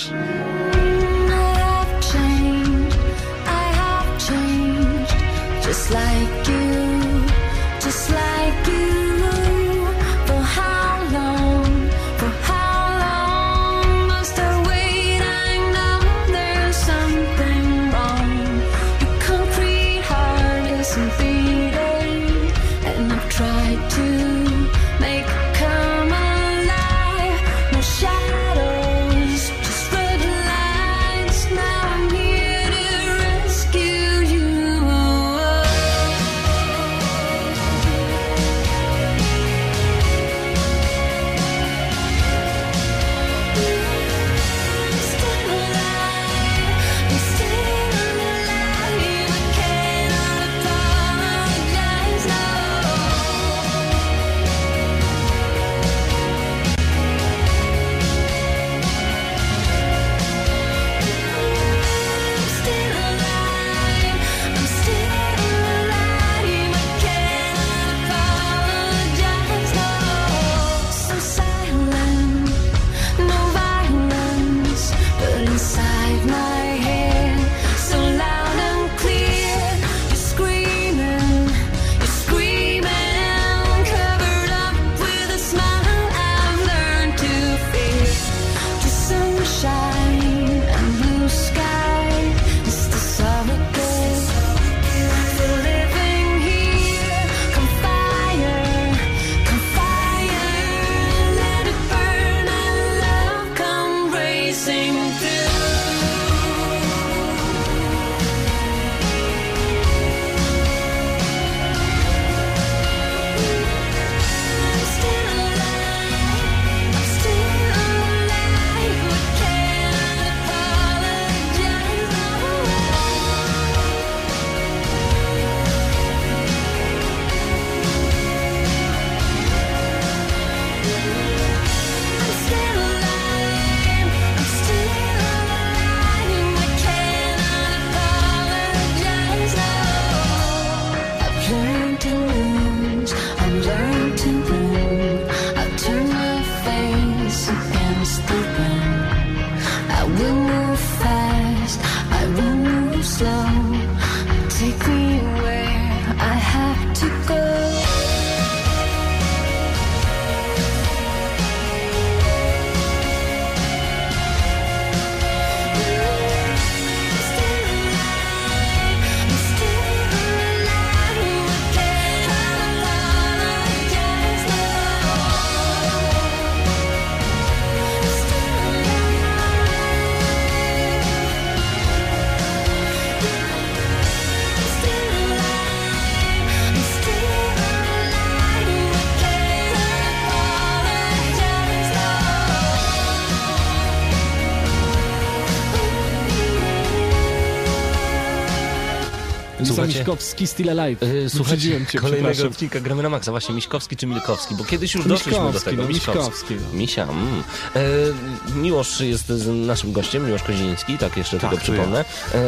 [200.09, 201.03] Miśkowski, Still Alive.
[201.03, 203.31] Yy, Słuchajcie, Wyprzedziłem cię, kolejnego odcinka Gramy na Maxa.
[203.31, 204.55] Właśnie Miśkowski czy Milkowski?
[204.55, 205.83] Bo kiedyś już doszliśmy do Miśkowski, tego.
[205.83, 206.79] no, Miśkowski, no.
[206.79, 207.43] Misia, mm.
[207.77, 209.33] e, Miłosz jest
[209.67, 212.05] naszym gościem, Miłosz Koziński, tak jeszcze Tak, tylko przypomnę.
[212.35, 212.45] E,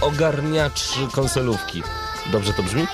[0.00, 1.82] ogarniacz konsolówki.
[2.32, 2.86] Dobrze to brzmi?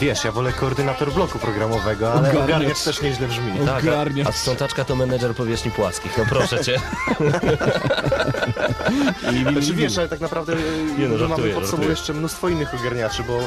[0.00, 2.44] Wiesz, ja wolę koordynator bloku programowego, ale Ogarniacz.
[2.44, 3.52] ogarniacz też nieźle brzmi.
[3.66, 4.28] Tak, Ogarniacz.
[4.28, 6.18] a sprzątaczka to menedżer powierzchni płaskich.
[6.18, 6.80] No proszę cię.
[9.52, 10.56] Znaczy wiesz, ale tak naprawdę e,
[10.98, 11.90] Nie no, my mamy żartuję, pod sobą żartuję.
[11.90, 13.38] jeszcze mnóstwo innych ogarniaczy, bo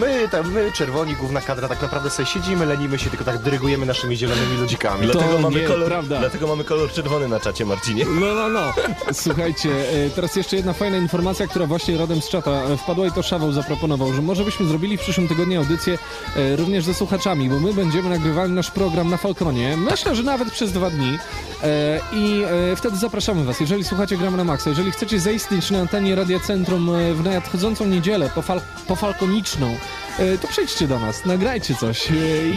[0.00, 3.86] my, tam, my, czerwoni, główna kadra, tak naprawdę sobie siedzimy, lenimy się, tylko tak dyrygujemy
[3.86, 5.06] naszymi zielonymi ludzikami.
[5.06, 6.18] Dlatego mamy, nie, kolor, prawda.
[6.18, 8.04] dlatego mamy kolor czerwony na czacie, Marcinie.
[8.20, 8.72] No, no, no.
[9.12, 9.70] Słuchajcie,
[10.06, 13.22] e, teraz jeszcze jedna fajna informacja, która właśnie rodem z czata e, wpadła i to
[13.22, 15.93] Szaweł zaproponował, że może byśmy zrobili w przyszłym tygodniu audycję
[16.36, 19.76] e, również ze słuchaczami, bo my będziemy nagrywali nasz program na Falconie.
[19.76, 21.18] Myślę, że nawet przez dwa dni.
[21.64, 25.78] E, I e, wtedy zapraszamy Was, jeżeli słuchacie Gramy na Maxa, jeżeli chcecie zaistnieć na
[25.78, 29.76] antenie Radia Centrum w nadchodzącą niedzielę pofal pofalkoniczną,
[30.18, 32.08] e, to przyjdźcie do nas, nagrajcie coś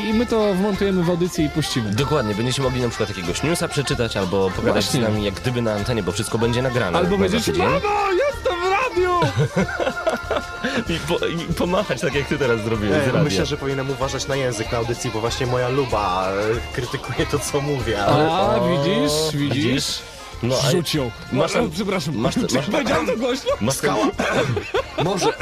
[0.10, 1.90] i my to wmontujemy w audycję i puścimy.
[1.92, 5.00] Dokładnie, będziecie mogli na przykład jakiegoś newsa przeczytać albo pogadać Właśnie.
[5.00, 6.98] z nami jak gdyby na antenie, bo wszystko będzie nagrane.
[6.98, 7.80] Albo na będziecie, mamo,
[8.12, 9.20] jestem w radiu!
[10.96, 13.04] I, po, I pomachać tak jak ty teraz zrobiłeś.
[13.30, 17.40] Myślę, że powinienem uważać na język na audycji, bo właśnie moja luba e, krytykuje to,
[17.40, 18.06] co mówię.
[18.06, 18.32] Ale...
[18.32, 20.02] A, widzisz, widzisz?
[20.44, 21.12] No, a Rzuć ją.
[21.32, 22.16] masz tam- O, przepraszam.
[22.16, 23.52] masz- Czy masz- powiedziałem to głośno?
[23.62, 23.92] masz ten,
[25.04, 25.34] Może,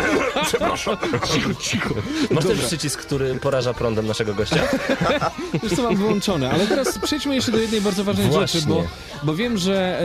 [0.46, 0.98] przepraszam.
[1.34, 1.90] Cicho, cicho.
[2.32, 2.68] masz ten Dobra.
[2.68, 4.60] przycisk, który poraża prądem naszego gościa?
[5.64, 8.60] Już to mam wyłączone, ale teraz przejdźmy jeszcze do jednej bardzo ważnej Właśnie.
[8.60, 8.84] rzeczy, bo,
[9.24, 10.00] bo wiem, że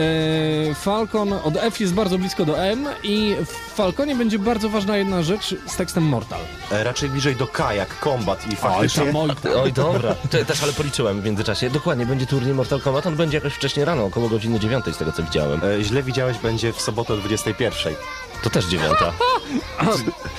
[0.71, 4.97] e, Falcon od F jest bardzo blisko do M i w Falconie będzie bardzo ważna
[4.97, 6.39] jedna rzecz z tekstem Mortal.
[6.71, 9.03] E, Raczej bliżej do K, jak kombat i faktycznie...
[9.15, 9.29] oj,
[9.63, 10.15] Oj, dobra.
[10.31, 11.69] To, też, ale policzyłem w międzyczasie.
[11.69, 13.07] Dokładnie, będzie turniej Mortal Kombat.
[13.07, 15.61] On będzie jakoś wcześniej rano, około godziny dziewiątej z tego co widziałem.
[15.63, 17.95] E, Źle widziałeś, będzie w sobotę o 21.
[18.43, 19.11] To też dziewiąta.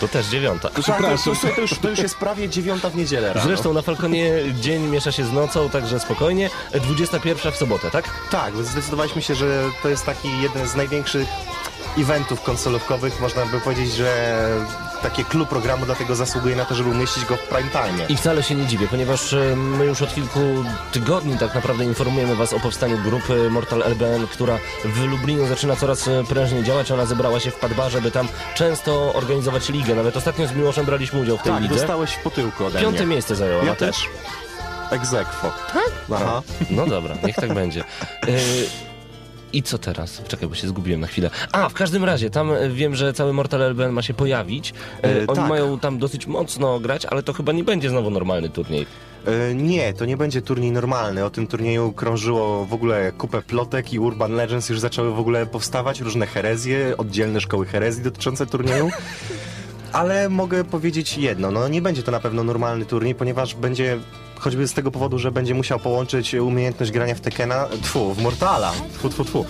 [0.01, 0.69] To też dziewiąta.
[0.69, 3.47] Tak, to, to, to, już, to już jest prawie dziewiąta w niedzielę rano.
[3.47, 6.51] Zresztą na Falconie dzień miesza się z nocą, także spokojnie.
[6.73, 8.11] 21 w sobotę, tak?
[8.31, 11.29] Tak, zdecydowaliśmy się, że to jest taki jeden z największych
[11.99, 13.21] eventów konsolówkowych.
[13.21, 14.49] Można by powiedzieć, że
[15.03, 18.07] takie klub programu dlatego zasługuje na to, żeby umieścić go w prime time.
[18.09, 20.41] I wcale się nie dziwię, ponieważ e, my już od kilku
[20.93, 26.09] tygodni tak naprawdę informujemy Was o powstaniu grupy Mortal LBN, która w Lublinie zaczyna coraz
[26.09, 26.91] e, prężniej działać.
[26.91, 29.95] Ona zebrała się w Padbarze, by tam często organizować ligę.
[29.95, 31.75] Nawet ostatnio z Miłoszem braliśmy udział w tej Tak, lidze.
[31.75, 33.07] dostałeś w potyłku ode Piąte mnie.
[33.07, 33.65] miejsce zajęła.
[33.65, 34.09] Ja też.
[34.91, 35.53] Egzekwo.
[35.73, 35.91] Tak?
[36.15, 36.43] Aha.
[36.71, 37.81] No dobra, niech tak będzie.
[37.81, 38.27] E,
[39.53, 40.23] I co teraz?
[40.29, 41.31] Czekaj, bo się zgubiłem na chwilę.
[41.53, 44.75] A, w każdym razie, tam e, wiem, że cały Mortal LBN ma się pojawić.
[45.03, 45.49] E, E, Oni tak.
[45.49, 48.87] mają tam dosyć mocno grać, ale to chyba nie będzie znowu normalny turniej.
[49.55, 51.25] Nie, to nie będzie turniej normalny.
[51.25, 55.47] O tym turnieju krążyło w ogóle kupę plotek i Urban Legends już zaczęły w ogóle
[55.47, 58.91] powstawać, różne herezje, oddzielne szkoły herezji dotyczące turnieju.
[59.93, 63.99] Ale mogę powiedzieć jedno, no nie będzie to na pewno normalny turniej, ponieważ będzie,
[64.43, 68.73] choćby z tego powodu, że będzie musiał połączyć umiejętność grania w Tekena, tfu, w Mortala,
[68.95, 69.45] tfu, tfu, tfu,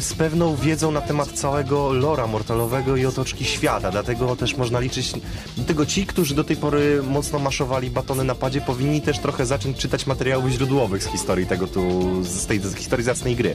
[0.00, 3.90] z pewną wiedzą na temat całego lora mortalowego i otoczki świata.
[3.90, 5.12] Dlatego też można liczyć,
[5.56, 9.76] dlatego ci, którzy do tej pory mocno maszowali batony na padzie, powinni też trochę zacząć
[9.76, 11.82] czytać materiałów źródłowych z historii tego tu,
[12.24, 13.54] z tej z historii zacnej gry.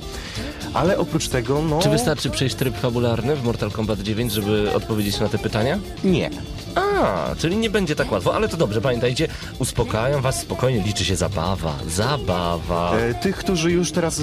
[0.73, 1.79] Ale oprócz tego, no...
[1.79, 5.79] Czy wystarczy przejść tryb fabularny w Mortal Kombat 9, żeby odpowiedzieć na te pytania?
[6.03, 6.29] Nie.
[6.75, 9.27] A, czyli nie będzie tak łatwo, ale to dobrze, pamiętajcie,
[9.59, 12.95] uspokajam was spokojnie, liczy się zabawa, zabawa.
[12.97, 14.17] E, Tych, którzy już teraz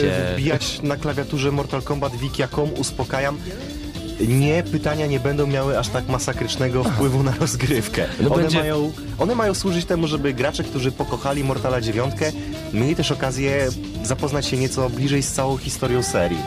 [0.00, 0.12] się.
[0.12, 3.38] e, wbijać na klawiaturze Mortal Kombat Wiki.com, uspokajam.
[4.28, 8.06] Nie, pytania nie będą miały aż tak masakrycznego wpływu na rozgrywkę.
[8.20, 12.14] No one, będzie- mają, one mają służyć temu, żeby gracze, którzy pokochali Mortala 9,
[12.72, 13.68] mieli też okazję
[14.04, 16.38] zapoznać się nieco bliżej z całą historią serii.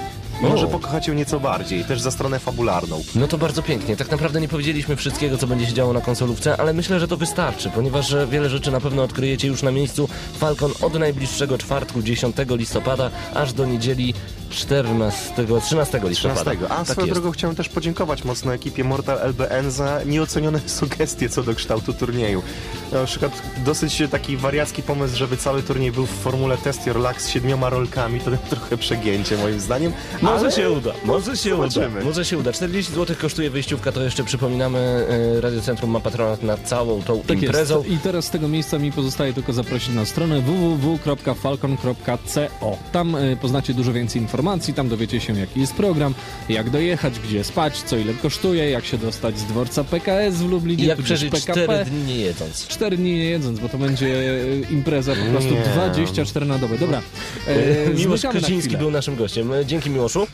[0.41, 0.69] Może O.
[0.69, 3.02] pokochacie ją nieco bardziej, też za stronę fabularną.
[3.15, 3.95] No to bardzo pięknie.
[3.97, 7.17] Tak naprawdę nie powiedzieliśmy wszystkiego, co będzie się działo na konsolówce, ale myślę, że to
[7.17, 10.10] wystarczy, ponieważ e, wiele rzeczy na pewno odkryjecie już na miejscu.
[10.38, 14.13] Falcon od najbliższego czwartku, 10 listopada, aż do niedzieli
[14.54, 16.42] 14, 13 listopada.
[16.42, 16.66] 13.
[16.70, 17.20] A tak swoją jest.
[17.20, 22.44] drogą chciałem też podziękować mocno ekipie Mortal LBN za nieocenione sugestie co do kształtu turnieju.
[22.93, 27.21] Na przykład dosyć taki wariacki pomysł, żeby cały turniej był w formule Test Your Luck
[27.21, 29.93] z siedmioma rolkami, to trochę przegięcie moim zdaniem.
[30.21, 31.88] Może ale się uda, może się Zobaczymy.
[31.88, 32.01] uda.
[32.06, 32.51] Może się uda.
[32.53, 35.06] 40 zł kosztuje wyjściówka, to jeszcze przypominamy,
[35.38, 37.77] e, Radiocentrum ma patronat nad całą tą Tak imprezą.
[37.77, 37.89] jest.
[37.89, 42.77] I teraz z tego miejsca mi pozostaje tylko zaprosić na stronę www.falcon.co.
[42.91, 46.13] Tam y, poznacie dużo więcej informacji, tam dowiecie się jaki jest program,
[46.49, 50.84] jak dojechać, gdzie spać, co ile kosztuje, jak się dostać z dworca PKS w Lublinie,
[50.84, 51.63] I jak przeżyć PKP.
[51.63, 52.67] 4 dni nie jedząc.
[52.84, 55.62] Cztery dni nie jedząc, bo to będzie y, impreza po prostu Nie.
[55.62, 56.78] 24 na dobę.
[56.78, 57.02] Dobra,
[57.48, 58.41] e, Miłosz zmykamy
[58.72, 59.54] na był naszym gościem.
[59.54, 60.28] E, Dzięki Miłoszu.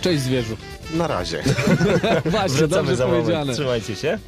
[0.00, 0.56] Cześć zwierzu.
[0.94, 1.42] Na razie.
[2.24, 3.24] Właśnie, Wracamy dobrze za moment.
[3.24, 3.54] powiedziane.
[3.54, 4.18] Trzymajcie się.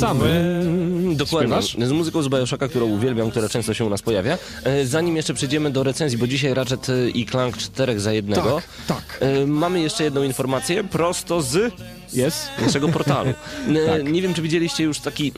[0.00, 0.60] Wracamy.
[1.14, 1.62] Dokładnie.
[1.62, 1.88] Śpiewasz?
[1.88, 4.38] Z muzyką z Bioshocka, którą uwielbiam, która często się u nas pojawia.
[4.64, 8.62] E, Zanim jeszcze przejdziemy do recenzji, bo dzisiaj Ratchet e, i Clank 4 za jednego.
[8.86, 9.18] Tak, tak.
[9.20, 11.72] e, Mamy jeszcze jedną informację prosto z
[12.12, 12.48] Jest?
[12.62, 13.32] naszego portalu.
[13.86, 14.04] Tak.
[14.12, 15.32] Nie wiem, czy widzieliście już taki...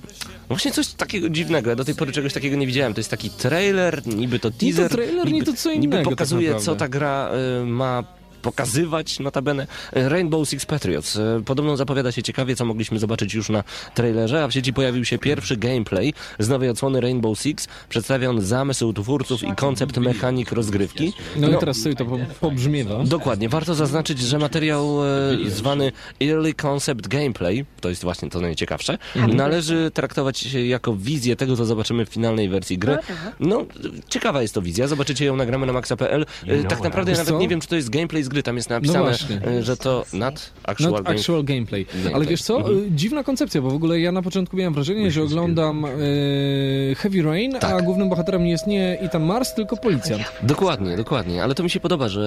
[0.49, 1.71] Właśnie coś takiego dziwnego.
[1.71, 2.95] Ja do tej pory czegoś takiego nie widziałem.
[2.95, 4.91] To jest taki trailer, niby to teaser.
[4.91, 6.67] trailer, nie niby, to co Niby innego tak pokazuje, naprawdę.
[6.67, 8.05] co ta gra e, ma
[8.43, 9.67] pokazywać notabene.
[9.93, 11.17] E, Rainbow Six Patriots.
[11.17, 15.05] E, Podobno zapowiada się ciekawie, co mogliśmy zobaczyć już na trailerze, a w sieci pojawił
[15.05, 17.69] się pierwszy gameplay z nowej odsłony Rainbow Six.
[17.89, 21.13] Przedstawia on zamysł twórców i koncept mechanik rozgrywki.
[21.37, 23.05] No, i teraz sobie to po- pobrzmiewa.
[23.05, 23.49] Dokładnie.
[23.49, 25.09] Warto zaznaczyć, że materiał e,
[25.51, 29.37] zwany Early Concept Gameplay, to jest właśnie to najciekawsze, Mhm.
[29.37, 32.99] należy traktować się jako wizję tego, co zobaczymy w finalnej wersji gry.
[33.41, 33.65] No,
[34.09, 34.87] ciekawa jest to wizja.
[34.87, 36.27] Zobaczycie ją nagramy na maxa.pl.
[36.47, 38.43] E, Tak naprawdę ja nawet nie wiem, czy to jest gameplay z gry.
[38.43, 39.11] Tam jest No napisane,
[39.47, 41.85] e, że to not actual, Not game- actual gameplay.
[41.85, 42.15] gameplay.
[42.15, 42.79] Ale wiesz co, Mhm.
[42.79, 47.23] y, dziwna koncepcja, bo w ogóle ja na początku miałem wrażenie, że oglądam y, Heavy
[47.23, 47.85] Rain, a Tak.
[47.85, 50.23] głównym bohaterem jest nie Ethan Mars, tylko policjant.
[50.43, 51.43] Dokładnie, dokładnie.
[51.43, 52.21] Ale to mi się podoba, że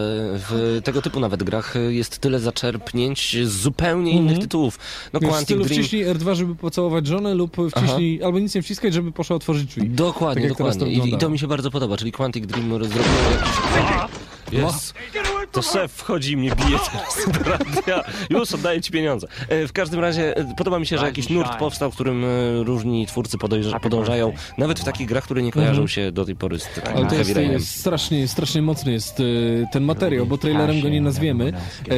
[0.49, 4.79] w tego typu nawet grach jest tyle zaczerpnięć z zupełnie innych tytułów.
[5.13, 5.81] No Wiesz, w Quantic stylu Dream...
[5.81, 9.89] wciśnij R2, żeby pocałować żonę lub wciśnij, albo nic nie wciskać, żeby poszła otworzyć drzwi.
[9.89, 11.11] Dokładnie, Tak teraz to dokładnie.
[11.11, 14.11] I, I to mi się bardzo podoba, czyli Quantic Dream zrobił jakiś...
[14.51, 14.93] Jest.
[15.51, 18.03] To szef wchodzi i mnie bije teraz do radia.
[18.29, 19.27] Już oddaję ci pieniądze.
[19.49, 22.27] E, W każdym razie e, podoba mi się, że jakiś nurt powstał, w którym e,
[22.63, 23.37] różni twórcy
[23.81, 26.97] podążają, nawet w takich grach, które nie kojarzą się do tej pory z takim Mhm.
[26.97, 29.21] Ale to jest, jest strasznie, strasznie mocny jest
[29.71, 31.53] ten materiał, bo trailerem go nie nazwiemy.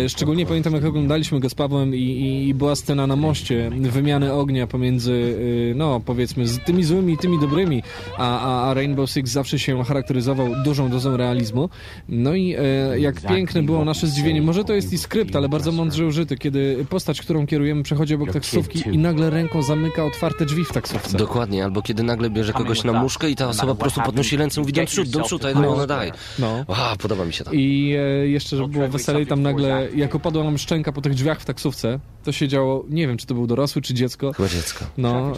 [0.08, 4.34] Szczególnie pamiętam, jak oglądaliśmy go z Pawłem i, i, i była scena na moście, wymiany
[4.34, 5.38] ognia pomiędzy,
[5.76, 7.84] no powiedzmy, z tymi złymi i tymi dobrymi,
[8.18, 11.70] a, a, Rainbow Six zawsze się charakteryzował dużą dozą realizmu.
[12.10, 12.56] No i
[12.98, 16.86] jak piękne było nasze zdziwienie, może to jest i skrypt, ale bardzo mądrze użyty, kiedy
[16.90, 21.18] postać, którą kierujemy, przechodzi obok taksówki i nagle ręką zamyka otwarte drzwi w taksówce.
[21.18, 24.62] Dokładnie, albo kiedy nagle bierze kogoś na muszkę i ta osoba po prostu podnosi ręce
[24.62, 26.12] i mówi do przód, do przód, I don't wanna die.
[26.40, 26.66] No.
[26.68, 27.52] A, podoba mi się to.
[27.52, 31.40] I e, jeszcze, żeby było weselej, tam nagle, jak opadła nam szczęka po tych drzwiach
[31.40, 34.34] w taksówce, to się działo, nie wiem, czy to był dorosły, czy dziecko.
[34.34, 34.86] Chyba dziecko.
[34.98, 35.32] No,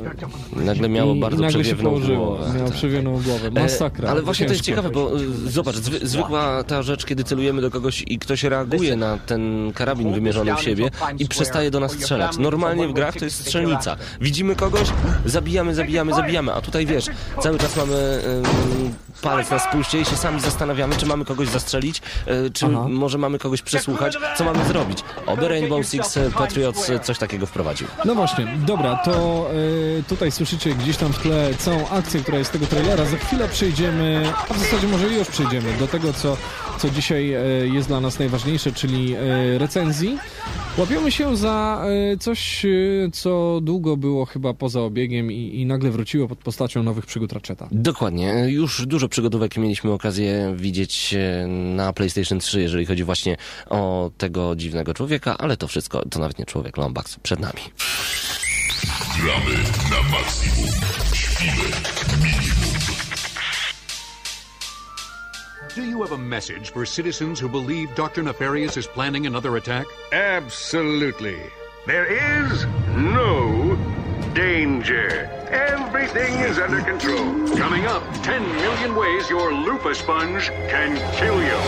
[0.56, 2.26] Nagle miało i bardzo nagle się przewiewną położyło.
[2.26, 2.54] głowę.
[2.56, 2.78] Miało Tak.
[2.78, 3.52] przewiewną głowę.
[3.52, 4.08] Masakra.
[4.08, 4.82] E, ale właśnie to jest Ciężko.
[4.82, 8.96] ciekawe, bo y, zobacz, zwy, zwykła ta rzecz, kiedy celujemy do kogoś i ktoś reaguje
[8.96, 12.38] na ten karabin wymierzony w siebie i przestaje do nas strzelać.
[12.38, 13.98] Normalnie w grach to jest strzelnica.
[14.22, 14.88] Widzimy kogoś,
[15.26, 17.06] zabijamy, zabijamy, zabijamy, a tutaj wiesz,
[17.42, 18.22] cały czas mamy
[19.22, 22.02] palec na spuście i się sami zastanawiamy, czy mamy kogoś zastrzelić,
[22.48, 22.88] y, czy Aha.
[22.90, 24.98] może mamy kogoś przesłuchać, co mamy zrobić.
[25.26, 26.32] Oby Rainbow Six y,
[26.90, 27.88] Y, coś takiego wprowadził.
[28.06, 29.46] No właśnie, dobra, to
[30.00, 33.06] e, tutaj słyszycie gdzieś tam w tle całą akcję, która jest z tego trailera.
[33.06, 36.38] Za chwilę przejdziemy, a w zasadzie może już przejdziemy do tego, co,
[36.78, 40.18] co dzisiaj e, jest dla nas najważniejsze, czyli e, recenzji.
[40.78, 42.66] Łapiemy się za e, coś,
[43.14, 47.68] co długo było chyba poza obiegiem i, i nagle wróciło pod postacią nowych przygód Ratcheta.
[47.72, 48.46] Dokładnie.
[48.48, 51.16] Już dużo przygodówek mieliśmy okazję widzieć
[51.48, 53.38] na PlayStation 3, jeżeli chodzi właśnie
[53.70, 57.62] o tego dziwnego człowieka, ale to wszystko, to nawet nie człowiek, Lombax przed nami.
[59.22, 59.56] Gramy
[59.90, 60.70] na maksimum.
[61.14, 61.72] Śpimy
[62.24, 63.05] minimum.
[65.76, 68.24] Do you have a message for citizens who believe Dr.
[68.24, 69.86] Nefarious is planning another attack?
[70.14, 71.38] Absolutely.
[71.86, 72.66] There is
[72.96, 73.76] no
[74.34, 75.26] danger.
[75.50, 77.58] Everything is under control.
[77.58, 81.60] Coming up, 10 million ways your loofah sponge can kill you.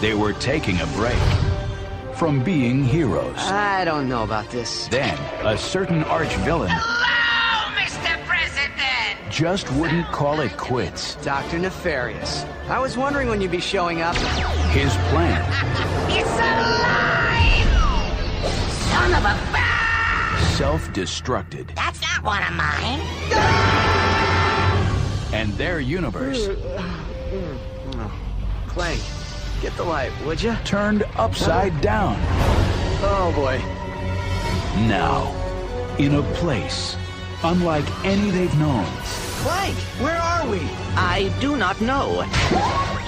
[0.00, 3.38] They were taking a break from being heroes.
[3.38, 4.88] I don't know about this.
[4.88, 6.89] Then, a certain arch villain Hello, Mr.
[6.89, 6.89] President!
[9.40, 11.14] Just wouldn't call it quits.
[11.24, 11.58] Dr.
[11.58, 12.44] Nefarious.
[12.68, 14.14] I was wondering when you'd be showing up.
[14.68, 15.40] His plan
[16.10, 17.64] It's alive!
[18.92, 20.56] Son of a...
[20.56, 23.00] self destructed, That's not one of mine.
[25.32, 26.56] and their universe mm,
[27.30, 27.58] mm,
[27.92, 28.10] mm,
[28.68, 29.00] Clank,
[29.62, 30.54] get the light, would you?
[30.66, 32.16] turned upside down.
[33.02, 33.56] Oh, boy.
[34.86, 35.34] Now,
[35.96, 36.94] in a place
[37.42, 38.84] unlike any they've known,
[39.42, 40.60] Clank, where are we?
[40.96, 42.24] I do not know.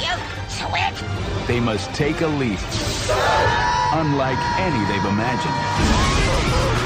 [0.00, 0.14] You
[0.58, 1.46] twit!
[1.46, 2.58] they must take a leap
[3.92, 6.81] unlike any they've imagined.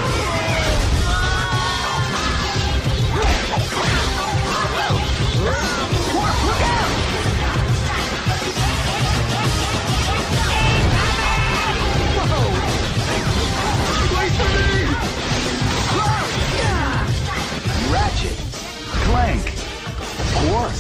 [20.37, 20.72] Quark,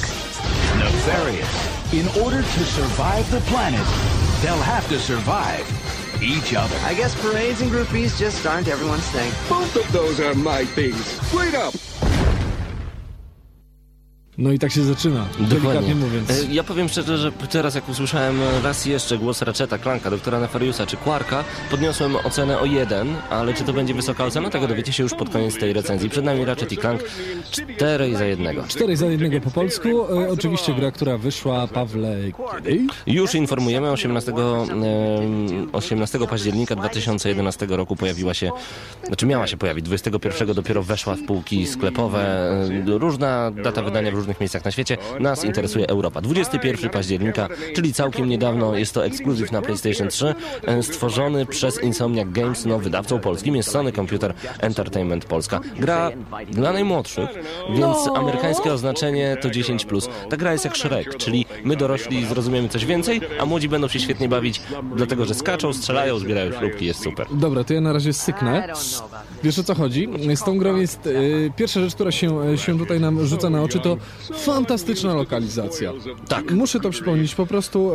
[0.78, 1.92] Nefarious.
[1.94, 3.86] In order to survive the planet,
[4.42, 5.64] they'll have to survive
[6.22, 6.76] each other.
[6.84, 9.32] I guess parades and groupies just aren't everyone's thing.
[9.48, 11.18] Both of those are my things.
[11.32, 11.74] Wait up.
[14.38, 15.94] No i tak się zaczyna, Dokładnie.
[15.94, 16.30] mówiąc.
[16.30, 20.86] E, Ja powiem szczerze, że teraz jak usłyszałem raz jeszcze głos Ratcheta, Clanka, doktora Nefariusa
[20.86, 25.02] czy Quarka, podniosłem ocenę o jeden, ale czy to będzie wysoka ocena, tego dowiecie się
[25.02, 26.10] już pod koniec tej recenzji.
[26.10, 27.00] Przed nami Ratchet i Clank
[27.50, 28.64] 4 za jednego.
[28.68, 29.88] 4 za jednego po polsku.
[29.88, 32.16] E, oczywiście gra, która wyszła, Pawle,
[32.64, 32.86] kiedy?
[33.06, 38.50] Już informujemy, 18, em, 18 października 2011 roku pojawiła się,
[39.06, 42.50] znaczy miała się pojawić, 21 dopiero weszła w półki sklepowe,
[42.86, 44.96] e, różna data wydania w różnych miejscach na świecie.
[45.20, 46.20] Nas interesuje Europa.
[46.20, 50.34] 21 października, czyli całkiem niedawno, jest to ekskluzyw na PlayStation 3,
[50.66, 55.60] e, stworzony przez Insomniac Games, no wydawcą polskim jest Sony Computer Entertainment Polska.
[55.78, 56.10] Gra
[56.50, 57.28] dla najmłodszych,
[57.70, 60.08] więc amerykańskie oznaczenie to 10+.
[60.30, 64.00] Ta gra jest jak Shrek, czyli my dorośli zrozumiemy coś więcej, a młodzi będą się
[64.00, 64.60] świetnie bawić,
[64.96, 67.26] dlatego że skaczą, strzelają, zbierają śrubki, jest super.
[67.32, 68.68] Dobra, to ja na razie syknę.
[69.42, 70.08] Wiesz o co chodzi?
[70.34, 71.06] Z tą grą jest...
[71.06, 71.10] E,
[71.56, 73.96] pierwsza rzecz, która się, e, się tutaj nam rzuca na oczy, to
[74.34, 75.92] fantastyczna lokalizacja.
[76.28, 76.50] Tak.
[76.52, 77.34] Muszę to przypomnieć.
[77.34, 77.92] Po prostu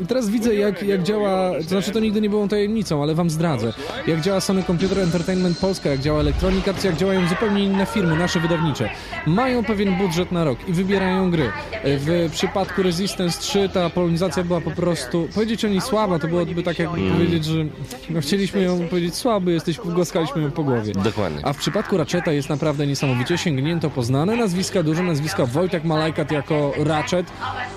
[0.00, 1.52] e, teraz widzę, jak, jak działa...
[1.62, 3.72] To znaczy, to nigdy nie było tajemnicą, ale wam zdradzę.
[4.06, 8.16] Jak działa Sony Computer Entertainment Polska, jak działa Electronic Arts, jak działają zupełnie inne firmy,
[8.16, 8.90] nasze wydawnicze.
[9.26, 11.44] Mają pewien budżet na rok i wybierają gry.
[11.72, 15.28] E, W przypadku Resistance 3 ta polonizacja była po prostu...
[15.34, 17.12] Powiedzieć o niej słaba, to byłoby tak jakby Mm.
[17.12, 17.64] powiedzieć, że
[18.10, 20.92] no, chcieliśmy ją powiedzieć słaby, jesteś, głaskaliśmy ją po głowie.
[20.92, 21.38] Dokładnie.
[21.46, 25.46] A w przypadku Ratcheta jest naprawdę niesamowicie sięgnięto poznane nazwiska, duże nazwiska.
[25.60, 27.26] Wojtek Malajkat jako Ratchet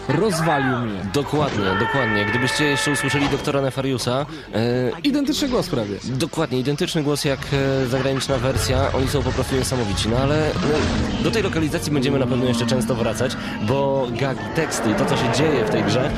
[0.08, 1.00] rozwalił mnie.
[1.14, 2.26] Dokładnie, dokładnie.
[2.26, 5.96] Gdybyście jeszcze usłyszeli doktora Nefariusa, e, Identyczny głos prawie.
[6.04, 7.40] Dokładnie, identyczny głos jak
[7.84, 8.92] e, zagraniczna wersja.
[8.94, 10.10] Oni są po prostu niesamowici.
[10.10, 13.32] No ale no, do tej lokalizacji będziemy na pewno jeszcze często wracać,
[13.68, 16.12] bo gag, teksty i to, co się dzieje w tej grze,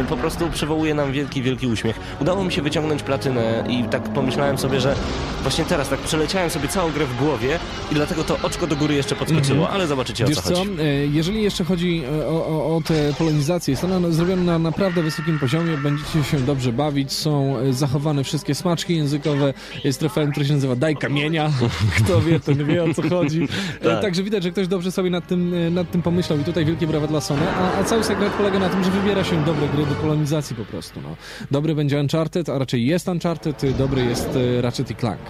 [0.00, 2.00] e, po prostu przywołuje nam wielki, wielki uśmiech.
[2.20, 4.94] Udało mi się wyciągnąć platynę i tak pomyślałem sobie, że
[5.42, 7.58] właśnie teraz tak przeleciałem sobie całą grę w głowie
[7.92, 9.74] i dlatego to oczko do góry jeszcze podskoczyło, Mhm.
[9.74, 10.70] ale zobaczycie o Wiesz co co, chodzi.
[10.80, 15.02] e, jeżeli jeszcze chodzi e, o, o, o tę polonizację, jest ona zrobiona na naprawdę
[15.02, 19.54] wysokim poziomie, będziecie się dobrze bawić, są e, zachowane wszystkie smaczki językowe,
[19.84, 21.50] jest trofeum, który się nazywa Daj kamienia,
[22.04, 23.48] kto wie, ten wie o co chodzi.
[23.80, 24.02] E, Tak.
[24.02, 27.06] Także widać, że ktoś dobrze sobie nad tym, nad tym pomyślał i tutaj wielkie brawa
[27.06, 29.94] dla Sony, a, a cały sekret polega na tym, że wybiera się dobre gry do
[29.94, 31.00] polonizacji po prostu.
[31.00, 31.16] No.
[31.50, 34.28] Dobry będzie Uncharted, a raczej jest Uncharted, y, dobry jest
[34.58, 35.20] e, Ratchet i Clank.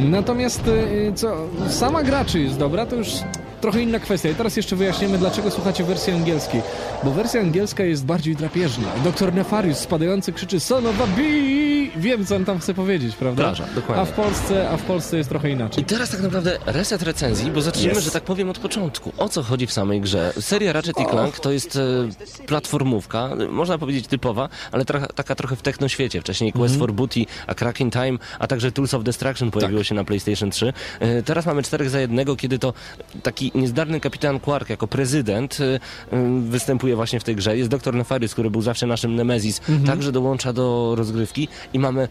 [0.00, 0.62] Natomiast
[1.08, 1.36] e, co,
[1.68, 3.08] sama gra czy jest dobra, to już
[3.60, 4.28] trochę inna kwestia.
[4.28, 6.62] I teraz jeszcze wyjaśnimy, dlaczego słuchacie wersji angielskiej.
[7.04, 8.88] Bo wersja angielska jest bardziej drapieżna.
[9.04, 11.66] Doktor Nefarius spadający krzyczy Son of a bee!
[11.96, 13.42] Wiem, co on tam chce powiedzieć, prawda?
[13.42, 14.02] Plaża, dokładnie.
[14.02, 15.82] A w Polsce, a w Polsce jest trochę inaczej.
[15.82, 18.04] I teraz tak naprawdę reset recenzji, bo zaczniemy, Yes.
[18.04, 19.12] że tak powiem, od początku.
[19.18, 20.32] O co chodzi w samej grze?
[20.40, 21.80] Seria Ratchet i Clank to jest e,
[22.46, 26.20] platformówka, można powiedzieć typowa, ale tra- taka trochę w technoświecie.
[26.20, 26.78] Wcześniej Quest Mhm.
[26.80, 29.86] for Booty, a Crack in Time, a także Tools of Destruction pojawiło Tak.
[29.88, 30.72] się na PlayStation 3.
[31.00, 32.72] E, teraz mamy czterech za jednego, kiedy to
[33.22, 35.64] taki niezdarny kapitan Quark jako prezydent e,
[36.16, 37.56] e, występuje właśnie w tej grze.
[37.56, 39.86] Jest doktor Nefarius, który był zawsze naszym Nemesis, Mhm.
[39.86, 42.08] także dołącza do rozgrywki i mamy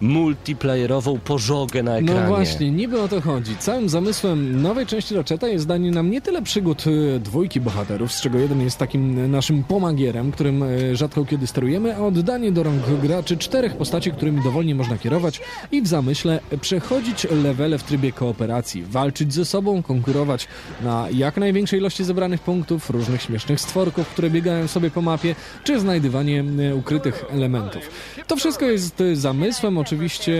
[0.00, 2.20] multiplayerową pożogę na ekranie.
[2.20, 3.56] No właśnie, niby o to chodzi.
[3.56, 8.20] Całym zamysłem nowej części Ratcheta jest danie nam nie tyle przygód y, dwójki bohaterów, z
[8.20, 12.82] czego jeden jest takim naszym pomagierem, którym y, rzadko kiedy sterujemy, a oddanie do rąk
[13.02, 15.40] graczy czterech postaci, którymi dowolnie można kierować
[15.72, 20.48] i w zamyśle przechodzić levele w trybie kooperacji, walczyć ze sobą, konkurować
[20.82, 25.34] na jak największej ilości zebranych punktów, różnych śmiesznych stworków, które biegają sobie po mapie,
[25.64, 27.90] czy znajdywanie y, ukrytych elementów.
[28.26, 30.32] To wszystko jest zamysłem, oczywiście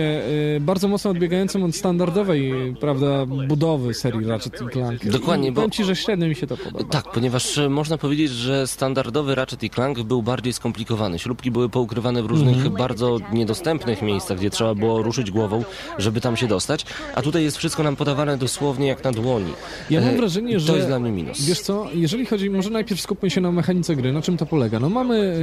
[0.55, 5.05] y, bardzo mocno odbiegającym od standardowej, prawda, budowy serii Ratchet Clank.
[5.05, 6.83] Dokładnie, I bo- powiem ci, że średnio mi się to podoba.
[6.89, 11.19] Tak, ponieważ e, można powiedzieć, że standardowy Ratchet i Clank był bardziej skomplikowany.
[11.19, 12.73] Śrubki były poukrywane w różnych Mhm.
[12.75, 15.63] bardzo niedostępnych miejscach, gdzie trzeba było ruszyć głową,
[15.97, 16.85] żeby tam się dostać,
[17.15, 19.51] a tutaj jest wszystko nam podawane dosłownie jak na dłoni.
[19.89, 20.67] Ja mam E, wrażenie, i że...
[20.67, 21.45] To jest dla mnie minus.
[21.45, 24.13] Wiesz co, jeżeli chodzi, może najpierw skupmy się na mechanice gry.
[24.13, 24.79] Na czym to polega?
[24.79, 25.35] No mamy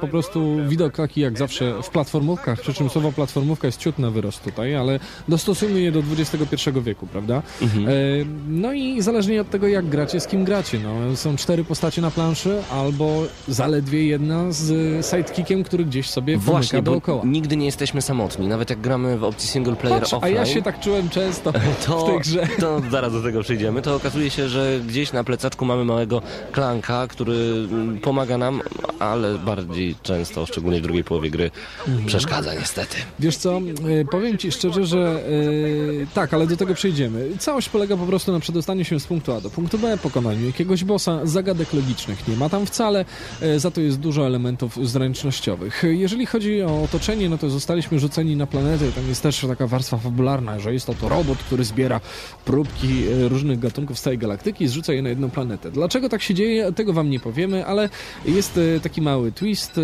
[0.00, 4.10] po prostu widok taki jak zawsze w platformówkach, przy czym słowo platformówka jest ciut na
[4.10, 7.42] wyrost tutaj, ale dostosujmy je do XXI wieku, prawda?
[7.62, 7.88] Mhm.
[7.88, 7.92] E,
[8.48, 10.78] no i zależnie od tego jak gracie, z kim gracie.
[10.78, 16.82] No, są cztery postacie na planszy, albo zaledwie jedna z sidekickiem, który gdzieś sobie Właśnie,
[16.82, 17.22] dookoła.
[17.26, 18.48] nigdy nie jesteśmy samotni.
[18.48, 20.34] Nawet jak gramy w opcji single player Patrz, a offline...
[20.34, 21.52] ja się tak czułem często
[21.86, 22.46] to, w tej grze.
[22.60, 26.22] to zaraz do tego przejdziemy, to okazuje się, że gdzieś na plecaczku mamy małego
[26.52, 27.32] klanka, który
[27.70, 28.60] mm, pomaga nam,
[28.98, 31.50] ale bardziej często, szczególnie w drugiej połowie gry,
[31.88, 32.06] Mhm.
[32.06, 32.96] przeszkadza niestety.
[33.18, 35.22] Wiesz co, e, powiem ci szczerze, że
[36.02, 37.30] e, tak, ale do tego przejdziemy.
[37.38, 40.84] Całość polega po prostu na przedostaniu się z punktu A do punktu B, pokonaniu jakiegoś
[40.84, 43.04] bossa, zagadek logicznych nie ma tam wcale,
[43.40, 45.82] e, za to jest dużo elementów zręcznościowych.
[45.88, 49.98] Jeżeli chodzi o otoczenie, no to zostaliśmy rzuceni na planetę, tam jest też taka warstwa
[49.98, 52.00] fabularna, że jest to, to robot, który zbiera
[52.44, 55.70] próbki różnych gatunków z całej galaktyki i zrzuca je na jedną planetę.
[55.70, 57.88] Dlaczego tak się dzieje, tego wam nie powiemy, ale
[58.26, 59.80] jest taki mały twist,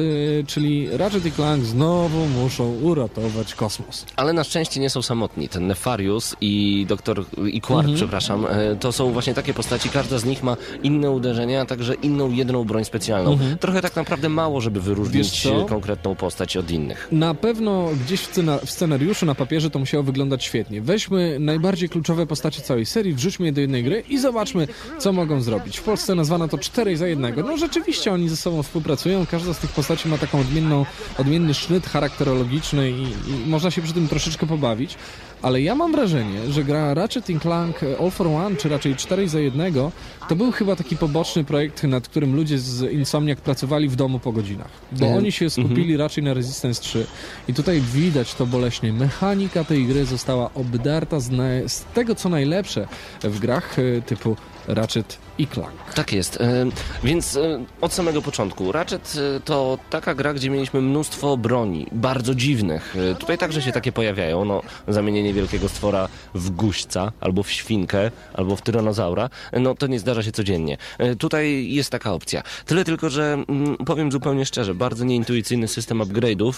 [0.47, 4.07] czyli Ratchet i Clank znowu muszą uratować kosmos.
[4.17, 5.49] Ale na szczęście nie są samotni.
[5.49, 7.97] Ten Nefarius i doktor i Quark, Mhm.
[7.97, 11.95] przepraszam, e, to są właśnie takie postaci, każda z nich ma inne uderzenia, a także
[11.95, 13.33] inną jedną broń specjalną.
[13.33, 13.59] Mhm.
[13.59, 17.09] Trochę tak naprawdę mało, żeby wyróżnić konkretną postać od innych.
[17.13, 20.83] Na pewno gdzieś w, scena- w scenariuszu, na papierze to musiało wyglądać świetnie.
[20.83, 24.69] Weźmy najbardziej kluczowe postacie całej serii, wrzućmy je do jednej gry i zobaczmy,
[24.99, 25.79] co mogą zrobić.
[25.79, 27.43] W Polsce nazwano to 4 za jednego.
[27.43, 30.87] No rzeczywiście oni ze sobą współpracują, każda z tych postaci ma taką odmienną,
[31.19, 34.97] odmienny sznyt charakterologiczny i, i można się przy tym troszeczkę pobawić.
[35.43, 39.41] Ale ja mam wrażenie, że gra Ratchet Clank All for One, czy raczej 4 za
[39.41, 39.93] jednego,
[40.29, 44.33] to był chyba taki poboczny projekt, nad którym ludzie z Insomniac pracowali w domu po
[44.33, 44.69] godzinach.
[44.93, 45.19] Bo Mhm.
[45.19, 47.07] oni się skupili raczej na Resistance 3
[47.49, 48.93] i tutaj widać to boleśnie.
[48.93, 51.31] Mechanika tej gry została obdarta z,
[51.73, 52.89] z tego, co najlepsze
[53.23, 54.37] w grach e, typu
[54.69, 55.73] Ratchet i Clank.
[55.95, 56.41] Tak jest.
[56.41, 56.67] E,
[57.05, 58.73] Więc e, od samego początku.
[58.73, 62.95] Ratchet e, to taka gra, gdzie mieliśmy mnóstwo broni, bardzo dziwnych.
[63.19, 64.45] Tutaj także się takie pojawiają.
[64.45, 69.31] No, zamienienie wielkiego stwora w guźca, albo w świnkę, albo w tyranozaura.
[69.53, 70.77] No to nie zdarza się codziennie.
[71.19, 72.43] Tutaj jest taka opcja.
[72.67, 76.53] Tyle tylko, że mm, powiem zupełnie szczerze, bardzo nieintuicyjny system upgrade'ów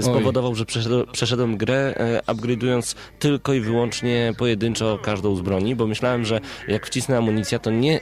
[0.00, 1.94] spowodował, że przeszedł, przeszedłem grę
[2.26, 7.70] upgrade'ując tylko i wyłącznie pojedynczo każdą z broni, bo myślałem, że jak wcisnę amunicję, to
[7.70, 8.00] nie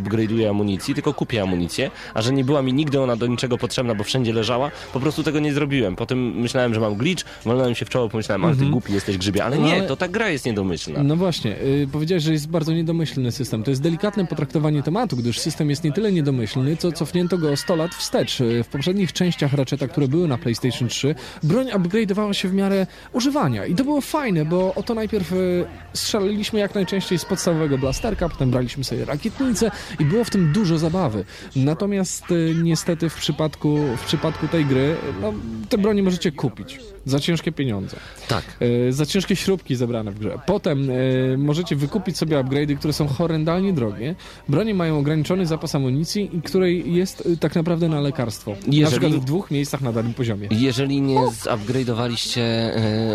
[0.00, 3.94] upgrade'uję amunicji, tylko kupię amunicję, a że nie była mi nigdy ona do niczego potrzebna,
[3.94, 5.96] bo wszędzie leżała, po prostu tego nie zrobiłem.
[5.96, 8.72] Potem myślałem, że mam glitch, walnąłem się w czoło, pomyślałem, ale ty Mhm.
[8.72, 11.02] głupi jesteś grzybie, ale No nie, to ta gra jest niedomyślna.
[11.02, 13.62] No właśnie, yy, powiedziałeś, że jest bardzo niedomyślny system.
[13.62, 17.56] To jest delikatne potraktowanie tematu, gdyż system jest nie tyle niedomyślny, co cofnięto go o
[17.56, 18.40] 100 lat wstecz.
[18.40, 22.86] Yy, W poprzednich częściach Ratcheta, które były na PlayStation 3, broń upgrade'owała się w miarę
[23.12, 23.66] używania.
[23.66, 28.50] I to było fajne, bo oto najpierw yy, strzelaliśmy jak najczęściej z podstawowego blasterka, potem
[28.50, 31.24] braliśmy sobie rakietnicę i było w tym dużo zabawy.
[31.56, 35.32] Natomiast yy, niestety w przypadku, w przypadku tej gry, no,
[35.68, 37.96] te broni możecie kupić za ciężkie pieniądze.
[38.28, 38.44] Tak.
[38.88, 40.38] E, za ciężkie śrubki zebrane w grze.
[40.46, 40.94] Potem e,
[41.36, 44.14] możecie wykupić sobie upgrade'y, które są horrendalnie drogie.
[44.48, 48.50] Bronie mają ograniczony zapas amunicji, i której jest e, tak naprawdę na lekarstwo.
[48.50, 50.48] Na Jeżeli- przykład w dwóch miejscach na danym poziomie.
[50.50, 52.40] Jeżeli nie zupgrade'owaliście,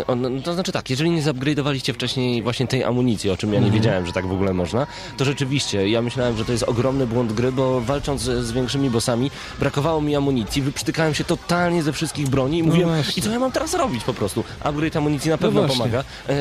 [0.06, 3.66] on- to znaczy tak, jeżeli nie zupgrade'owaliście wcześniej właśnie tej amunicji, o czym ja nie
[3.66, 3.82] Mhm.
[3.82, 4.86] wiedziałem, że tak w ogóle można,
[5.16, 8.90] to rzeczywiście, ja myślałem, że to jest ogromny błąd gry, bo walcząc z, z większymi
[8.90, 9.30] bossami,
[9.60, 13.20] brakowało mi amunicji, wyprztykałem się totalnie ze wszystkich broni i No mówiłem, właśnie.
[13.20, 14.44] i co ja mam teraz robić po prostu?
[14.64, 15.78] Upgrade amunicji na pewno właśnie.
[15.78, 16.34] pomaga, e,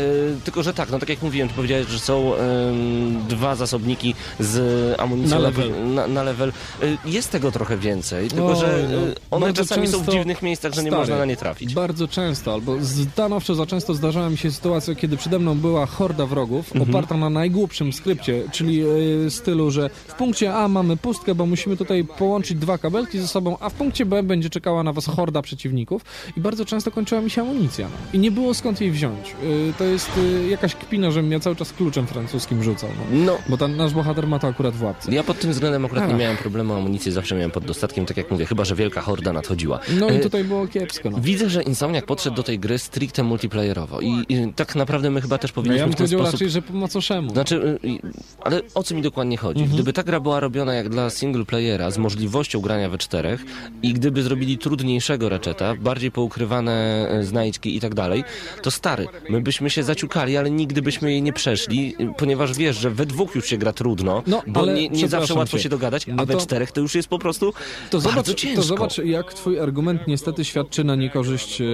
[0.43, 4.59] tylko że tak, no tak jak mówiłem, ty powiedziałeś, że są em, dwa zasobniki z
[4.99, 5.93] amunicją Na level.
[5.93, 6.49] Na, na level.
[6.83, 8.97] E, Jest tego trochę więcej, tylko Oj, że no.
[8.97, 11.73] e, one czasami są w dziwnych miejscach, że nie Stary, można na nie trafić.
[11.73, 12.75] Bardzo często, albo
[13.11, 16.89] stanowczo za często zdarzała mi się sytuacja, kiedy przede mną była horda wrogów, Mhm.
[16.89, 18.81] oparta na najgłupszym skrypcie, czyli
[19.25, 23.27] e, stylu, że w punkcie A mamy pustkę, bo musimy tutaj połączyć dwa kabelki ze
[23.27, 26.01] sobą, a w punkcie B będzie czekała na was horda przeciwników
[26.37, 27.87] i bardzo często kończyła mi się amunicja.
[28.13, 29.35] I nie było skąd jej wziąć.
[29.69, 30.09] E, to jest
[30.43, 32.89] e, jakaś kpina, żebym ja cały czas kluczem francuskim rzucał.
[33.11, 33.19] No.
[33.25, 33.37] No.
[33.49, 35.11] Bo ten nasz bohater ma to akurat w łapce.
[35.11, 36.19] Ja pod tym względem akurat nie Ach.
[36.19, 39.79] miałem problemu, amunicję zawsze miałem pod dostatkiem, tak jak mówię, chyba, że wielka horda nadchodziła.
[39.99, 41.09] No i E, tutaj było kiepsko.
[41.09, 41.17] No.
[41.21, 45.37] Widzę, że Insomniac podszedł do tej gry stricte multiplayerowo i, i tak naprawdę my chyba
[45.37, 46.33] też No powinniśmy ja bym w ten powiedział sposób...
[46.33, 47.29] raczej, że po macoszemu.
[47.29, 47.99] Znaczy, y, y,
[48.41, 49.59] ale o co mi dokładnie chodzi?
[49.61, 49.75] Mhm.
[49.75, 53.45] Gdyby ta gra była robiona jak dla single playera z możliwością grania we czterech
[53.83, 58.23] i gdyby zrobili trudniejszego Ratcheta, bardziej poukrywane znajdźki i tak dalej,
[58.61, 62.77] to stary, my byśmy się zaciukali, ale nigdy byśmy jej nie przeszli, y, ponieważ wiesz,
[62.77, 65.63] że we dwóch już się gra trudno, No, bo nie, nie zawsze łatwo cię.
[65.63, 67.51] się dogadać, a No we to- czterech to już jest po prostu
[67.91, 68.55] To bardzo zobacz, ciężko.
[68.61, 71.65] to zobacz, jak twój argument niestety świadczy na niekorzyść e,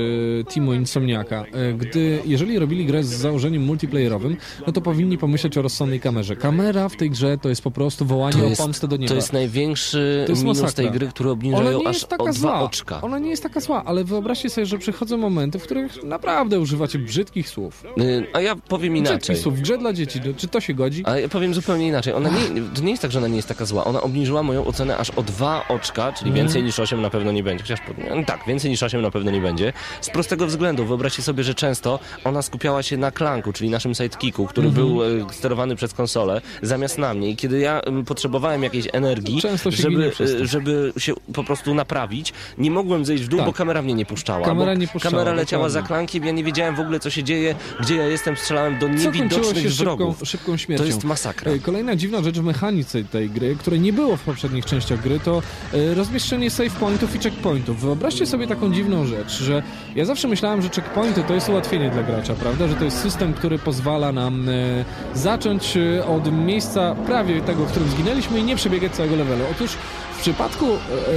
[0.53, 1.45] teamu Insomniaka.
[1.53, 4.37] E, gdy, jeżeli robili grę z założeniem multiplayerowym,
[4.67, 6.35] no to powinni pomyśleć o rozsądnej kamerze.
[6.35, 9.09] Kamera w tej grze to jest po prostu wołanie To o jest, pomstę do nieba.
[9.09, 10.83] to jest największy To jest minus masakra.
[10.83, 12.61] tej gry, który obniżają aż jest o dwa zła.
[12.61, 13.01] oczka.
[13.01, 16.99] Ona nie jest taka zła, ale wyobraźcie sobie, że przychodzą momenty, w których naprawdę używacie
[16.99, 17.83] brzydkich słów.
[18.01, 19.17] Y, A ja powiem inaczej.
[19.17, 20.19] Brzydkich słów w grze dla dzieci.
[20.37, 21.03] Czy to się godzi?
[21.05, 22.13] A ja powiem zupełnie inaczej.
[22.13, 23.83] Ona nie, to nie jest tak, że ona nie jest taka zła.
[23.83, 26.45] Ona obniżyła moją ocenę aż o dwa oczka, czyli Mhm.
[26.47, 27.63] więcej niż 8 na pewno nie będzie.
[27.63, 27.79] Chociaż
[28.15, 29.73] no tak, więcej niż 8 na pewno nie będzie.
[30.01, 30.85] Z prostego względu.
[30.85, 34.87] Wyobraźcie sobie, że często ona skupiała się na klanku, czyli naszym sidekicku, który Mhm.
[34.87, 37.29] był e, sterowany przez konsolę, zamiast na mnie.
[37.29, 40.11] I kiedy ja em, potrzebowałem jakiejś energii, żeby,
[40.41, 43.47] e, żeby się po prostu naprawić, nie mogłem zejść w dół, Tak.
[43.47, 44.45] bo kamera mnie nie puszczała.
[44.45, 47.55] Kamera nie puszczała, leciała, leciała za klankiem, ja nie wiedziałem w ogóle co się dzieje,
[47.79, 50.21] gdzie ja jestem, strzelałem do niewidocznych się szybką, wrogów.
[50.23, 50.83] szybką śmiercią.
[50.83, 51.51] To jest masakra.
[51.51, 55.19] E, Kolejna dziwna rzecz w mechanice tej gry, której nie było w poprzednich częściach gry,
[55.19, 55.41] to
[55.73, 57.81] e, rozmieszczenie save pointów i checkpointów.
[57.81, 59.63] Wyobraźcie sobie taką dziwną rzecz, że
[59.95, 62.67] ja zawsze myślałem, że checkpointy to jest ułatwienie dla gracza, prawda?
[62.67, 67.89] Że to jest system, który pozwala nam e, zacząć od miejsca prawie tego, w którym
[67.89, 69.43] zginęliśmy i nie przebiegać całego levelu.
[69.51, 69.77] Otóż
[70.29, 70.65] przypadku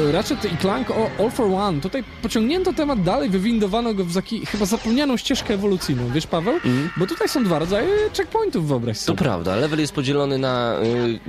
[0.09, 4.15] e, Ratchet i Clank o All for One tutaj pociągnięto temat dalej, wywindowano go w
[4.15, 6.03] taki chyba zapomnianą ścieżkę ewolucyjną.
[6.15, 6.55] Wiesz, Paweł?
[6.97, 9.19] Bo tutaj są dwa rodzaje checkpointów, wyobraź To sobie.
[9.19, 10.77] prawda, level jest podzielony na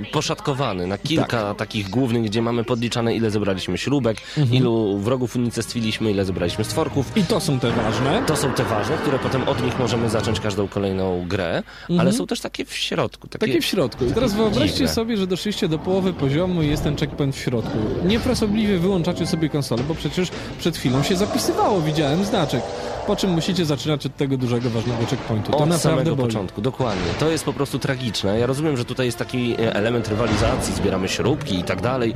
[0.06, 1.56] y, poszatkowany, na kilka Tak.
[1.56, 4.56] takich głównych, gdzie mamy podliczane ile zebraliśmy śrubek, Mhm.
[4.56, 7.12] ilu wrogów unicestwiliśmy, ile zebraliśmy stworków.
[7.16, 8.22] I to są te ważne.
[8.26, 12.12] To są te ważne, które potem od nich możemy zacząć każdą kolejną grę, ale Mhm.
[12.12, 13.28] są też takie w środku.
[13.28, 14.04] Takie, Takie w środku.
[14.04, 14.88] I teraz wyobraźcie dziwne.
[14.94, 17.69] sobie, że doszliście do połowy poziomu i jest ten checkpoint w środku.
[18.04, 22.62] Niefrasobliwie wyłączacie sobie konsolę, bo przecież przed chwilą się zapisywało, widziałem znaczek.
[23.06, 25.52] Po czym musicie zaczynać od tego dużego, ważnego checkpointu.
[25.52, 26.28] To Od naprawdę samego boli.
[26.28, 27.02] początku, dokładnie.
[27.20, 28.38] To jest po prostu tragiczne.
[28.38, 32.14] Ja rozumiem, że tutaj jest taki e, element rywalizacji, zbieramy śrubki i tak dalej,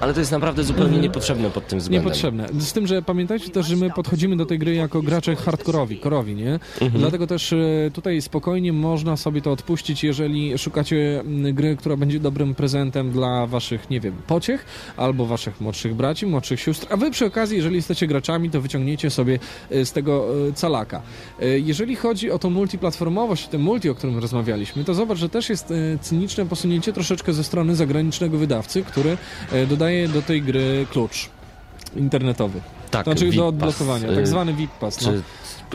[0.00, 1.02] ale to jest naprawdę zupełnie Mhm.
[1.02, 2.04] niepotrzebne pod tym względem.
[2.04, 2.48] Niepotrzebne.
[2.58, 6.34] Z tym, że pamiętajcie też, że my podchodzimy do tej gry jako gracze hardkorowi, korowi,
[6.34, 6.52] nie?
[6.80, 6.90] Mhm.
[7.00, 7.56] Dlatego też e,
[7.92, 13.46] tutaj spokojnie można sobie to odpuścić, jeżeli szukacie mm, gry, która będzie dobrym prezentem dla
[13.46, 14.64] waszych, nie wiem, pociech,
[14.96, 19.10] albo waszych młodszych braci, młodszych sióstr, a wy przy okazji, jeżeli jesteście graczami, to wyciągniecie
[19.10, 19.38] sobie
[19.70, 21.02] e, z tego e, calaka.
[21.40, 25.48] E, Jeżeli chodzi o tą multiplatformowość, ten multi, o którym rozmawialiśmy, to zobacz, że też
[25.48, 29.16] jest cyniczne posunięcie troszeczkę ze strony zagranicznego wydawcy, który
[29.68, 31.28] dodaje do tej gry klucz
[31.96, 32.60] internetowy.
[32.90, 35.00] Tak, Znaczy do odblokowania, y, tak zwany VIP Pass.
[35.00, 35.12] No.
[35.12, 35.22] Czy to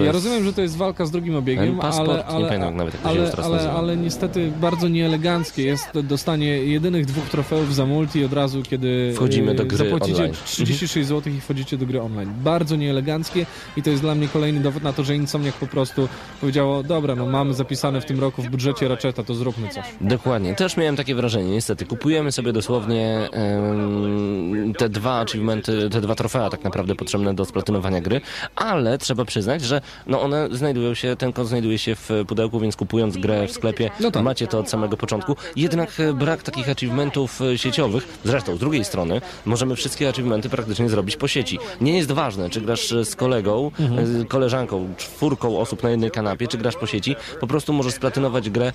[0.04, 3.46] Ja jest- rozumiem, że to jest walka z drugim obiegiem, ale, Nie pamiętam nawet, jak
[3.76, 9.52] ale, niestety bardzo nieeleganckie jest dostanie jedynych dwóch trofeów za multi od razu, kiedy Wchodzimy
[9.52, 10.34] y, do gry zapłacicie online.
[10.46, 12.34] 36 zł i wchodzicie do gry online.
[12.44, 13.46] Bardzo nieeleganckie
[13.78, 16.08] i to jest dla mnie kolejny dowód na to, że Insomniac po prostu
[16.42, 19.86] powiedziało, dobra, no mamy zapisane w tym roku w budżecie Ratcheta, to zróbmy coś.
[20.02, 21.86] Dokładnie, też miałem takie wrażenie, niestety.
[21.86, 28.02] Kupujemy sobie dosłownie em, te dwa achievementy, te dwa trofea tak naprawdę potrzebne do splatynowania
[28.02, 28.22] gry,
[28.56, 32.76] ale trzeba przyznać, że no one znajdują się, ten kod znajduje się w pudełku, więc
[32.76, 34.24] kupując grę w sklepie No tak.
[34.24, 35.36] macie to od samego początku.
[35.56, 40.90] Jednak e, brak takich achievementów e, sieciowych, zresztą z drugiej strony możemy wszystkie achievementy praktycznie
[40.90, 41.60] zrobić po sieci.
[41.82, 44.22] Nie jest ważne, czy grasz e, z kolegą, Mhm.
[44.22, 48.50] e, koleżanką, czwórką osób na jednej kanapie, czy grasz po sieci, po prostu możesz splatynować
[48.50, 48.72] grę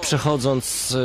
[0.00, 0.96] przechodząc,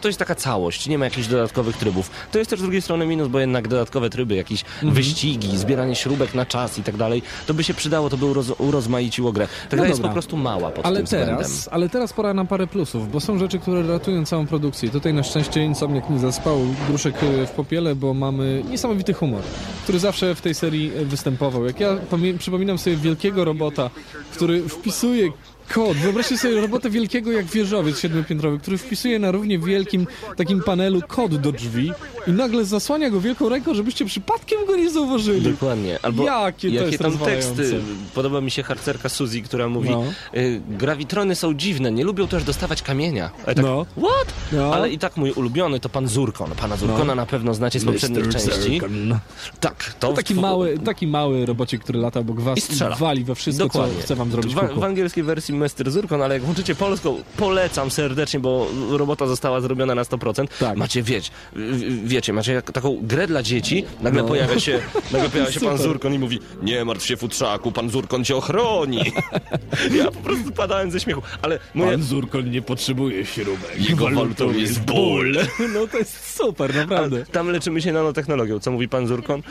[0.00, 2.10] to jest taka całość, nie ma jakichś dodatkowych trybów.
[2.32, 4.92] To jest też z drugiej strony minus, bo jednak dodatkowe tryby, jakieś Mhm.
[4.92, 8.50] wyścigi, zbieranie śrubek na czas i tak dalej, to by się przydało, to by uroz,
[8.86, 9.46] urozmaiciło grę.
[9.70, 11.36] Ta No gra jest po prostu mała pod Ale tym względem.
[11.36, 14.90] teraz, ale teraz pora na parę plusów, bo są rzeczy, które ratują całą produkcję.
[14.90, 16.58] Tutaj na szczęście Insomniac nie zaspał
[16.88, 19.42] gruszek e, w popiele, bo mamy niesamowity humor,
[19.82, 21.64] który zawsze w tej serii e, występował.
[21.64, 21.96] Jak ja
[22.38, 23.90] przypominam sobie wielkiego robota,
[24.32, 25.28] który wpisuje
[25.74, 25.96] kod.
[25.96, 30.06] Wyobraźcie sobie robotę wielkiego jak wieżowiec siedmiopiętrowy, który wpisuje na równie wielkim
[30.36, 31.92] takim panelu kod do drzwi
[32.26, 35.40] i nagle zasłania go wielką ręką, żebyście przypadkiem go nie zauważyli.
[35.52, 35.98] Dokładnie.
[36.02, 37.80] Albo Jakie to jest tam teksty.
[38.14, 40.04] Podoba mi się harcerka Suzy, która mówi No.
[40.36, 43.30] y, grawitrony są dziwne, nie lubią też dostawać kamienia.
[43.46, 43.86] Tak, No.
[43.96, 44.34] what?
[44.52, 44.74] No.
[44.74, 46.50] Ale i tak mój ulubiony to pan Zurkon.
[46.50, 47.14] Pana Zurkona No.
[47.14, 48.32] na pewno znacie z poprzednich Mr.
[48.32, 48.78] części.
[48.80, 49.18] Zurkon.
[49.60, 52.96] Tak, to To taki w- mały, taki mały robocik, który lata obok was I strzela.
[52.96, 53.96] wali we wszystko, Dokładnie.
[53.96, 55.90] co chce wam zrobić W, w angielskiej wersji Mr.
[55.90, 60.46] Zurkon, ale jak włączycie polską, polecam serdecznie, bo robota została zrobiona na 100%.
[60.58, 60.76] Tak.
[60.76, 64.28] Macie, wieć, w- wiecie, macie jak, taką grę dla dzieci, nagle No.
[64.28, 64.80] pojawia się,
[65.12, 65.78] nagle pojawia się pan.
[65.78, 69.12] Zurkon i mówi nie martw się futrzaku, pan Zurkon cię ochroni.
[69.98, 71.98] ja po prostu padałem ze śmiechu, ale moje...
[71.98, 73.88] Zurkon nie potrzebuje śrubek.
[73.90, 75.32] Jego walutą jest ból.
[75.74, 77.24] No to jest super, naprawdę.
[77.26, 78.60] Tam leczymy się nanotechnologią.
[78.60, 79.42] Co mówi pan Zurkon?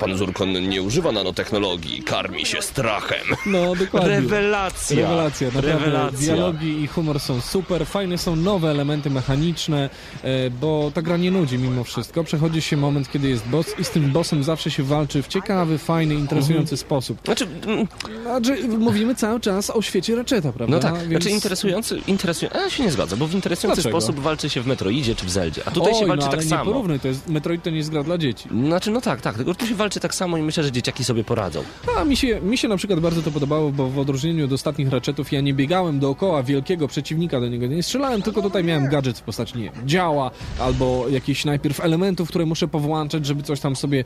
[0.00, 3.26] Pan Zurkon nie używa nanotechnologii, karmi się strachem.
[3.46, 4.08] No, dokładnie.
[4.10, 4.96] Rewelacja.
[4.96, 5.72] Rewelacja, naprawdę.
[5.72, 6.18] Rewelacja.
[6.34, 7.86] Dialogi i humor są super.
[7.86, 9.90] Fajne są nowe elementy mechaniczne,
[10.22, 12.24] e, bo ta gra nie nudzi mimo wszystko.
[12.24, 15.78] Przechodzi się moment, kiedy jest boss i z tym bossem zawsze się walczy w ciekawy,
[15.78, 17.18] fajny, interesujący sposób.
[17.24, 17.86] Znaczy, mm,
[18.22, 20.76] Znaczy, mówimy cały czas o świecie Ratcheta, prawda?
[20.76, 24.00] no tak, Więc- znaczy interesujący, interesujący, ja się nie zgadzam, bo w interesujący Dlaczego?
[24.00, 26.40] sposób walczy się w Metroidzie czy w Zeldzie, a tutaj Oj, się walczy no, tak
[26.40, 26.64] nie samo.
[26.64, 28.48] porównuj, to jest, Metroid to nie jest gra dla dzieci.
[28.66, 31.24] Znaczy, no tak, tak, tylko tu się walczy tak samo i myślę, że dzieciaki sobie
[31.24, 31.62] poradzą.
[31.98, 34.88] A mi się, mi się na przykład bardzo to podobało, bo w odróżnieniu od ostatnich
[34.88, 38.88] Ratchetów ratchetów, ja nie biegałem dookoła wielkiego przeciwnika do niego, nie strzelałem, tylko tutaj miałem
[38.88, 40.30] gadżet w postaci, działa,
[40.60, 44.04] albo jakichś najpierw elementów, które muszę powłączać, żeby coś tam sobie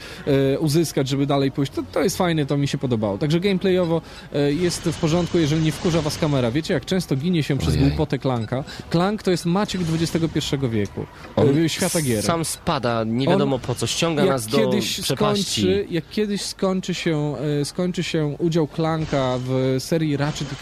[0.54, 1.72] e, uzyskać, żeby dalej pójść.
[1.72, 3.18] To, to jest fajne, to mi się podobało.
[3.18, 6.50] Także gameplayowo e, jest w porządku, jeżeli nie wkurza was kamera.
[6.50, 7.86] Wiecie, jak często ginie się przez Ojej.
[7.88, 8.64] głupotę Klanka?
[8.90, 12.22] Klank to jest Maciek XXI wieku, On e, świata gier.
[12.24, 15.44] sam spada, nie On- wiadomo po co, ściąga nas do kiedyś przepaści.
[15.60, 20.56] skończy, jak kiedyś skończy się, e, skończy się udział Clanka w serii Ratchet i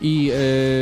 [0.00, 0.30] I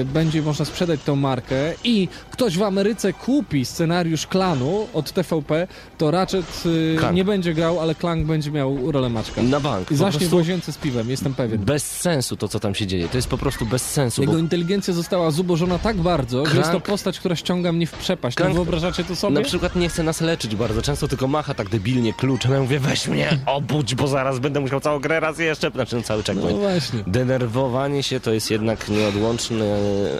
[0.00, 1.54] e, będzie można sprzedać tą markę
[1.84, 5.66] i ktoś w Ameryce kupi scenariusz klanu od TVP,
[5.98, 6.62] to Ratchet
[6.98, 7.16] Clank.
[7.16, 9.42] nie będzie grał, ale Clank będzie miał rolę Maczka.
[9.42, 9.86] Na bank.
[9.90, 11.58] I Po zacznie w prostu łazience z piwem, jestem pewien.
[11.64, 13.08] bez sensu to, co tam się dzieje.
[13.08, 14.20] To jest po prostu bez sensu.
[14.20, 17.86] Jego Bo inteligencja została zubożona tak bardzo, że jest to Clank- postać, która ściąga mnie
[17.86, 18.38] w przepaść.
[18.38, 19.34] No Clank- wyobrażacie to sobie?
[19.34, 22.52] na przykład nie chce nas leczyć bardzo często, tylko macha tak debilnie kluczem.
[22.52, 25.70] Ja mówię, weź mnie, obudź, bo zaraz będę musiał całą grę raz jeszcze.
[25.70, 26.58] Znaczy, no, cały No checkpoint.
[26.58, 27.00] właśnie.
[27.06, 29.64] Denerwowanie się to jest jednak nieodłączny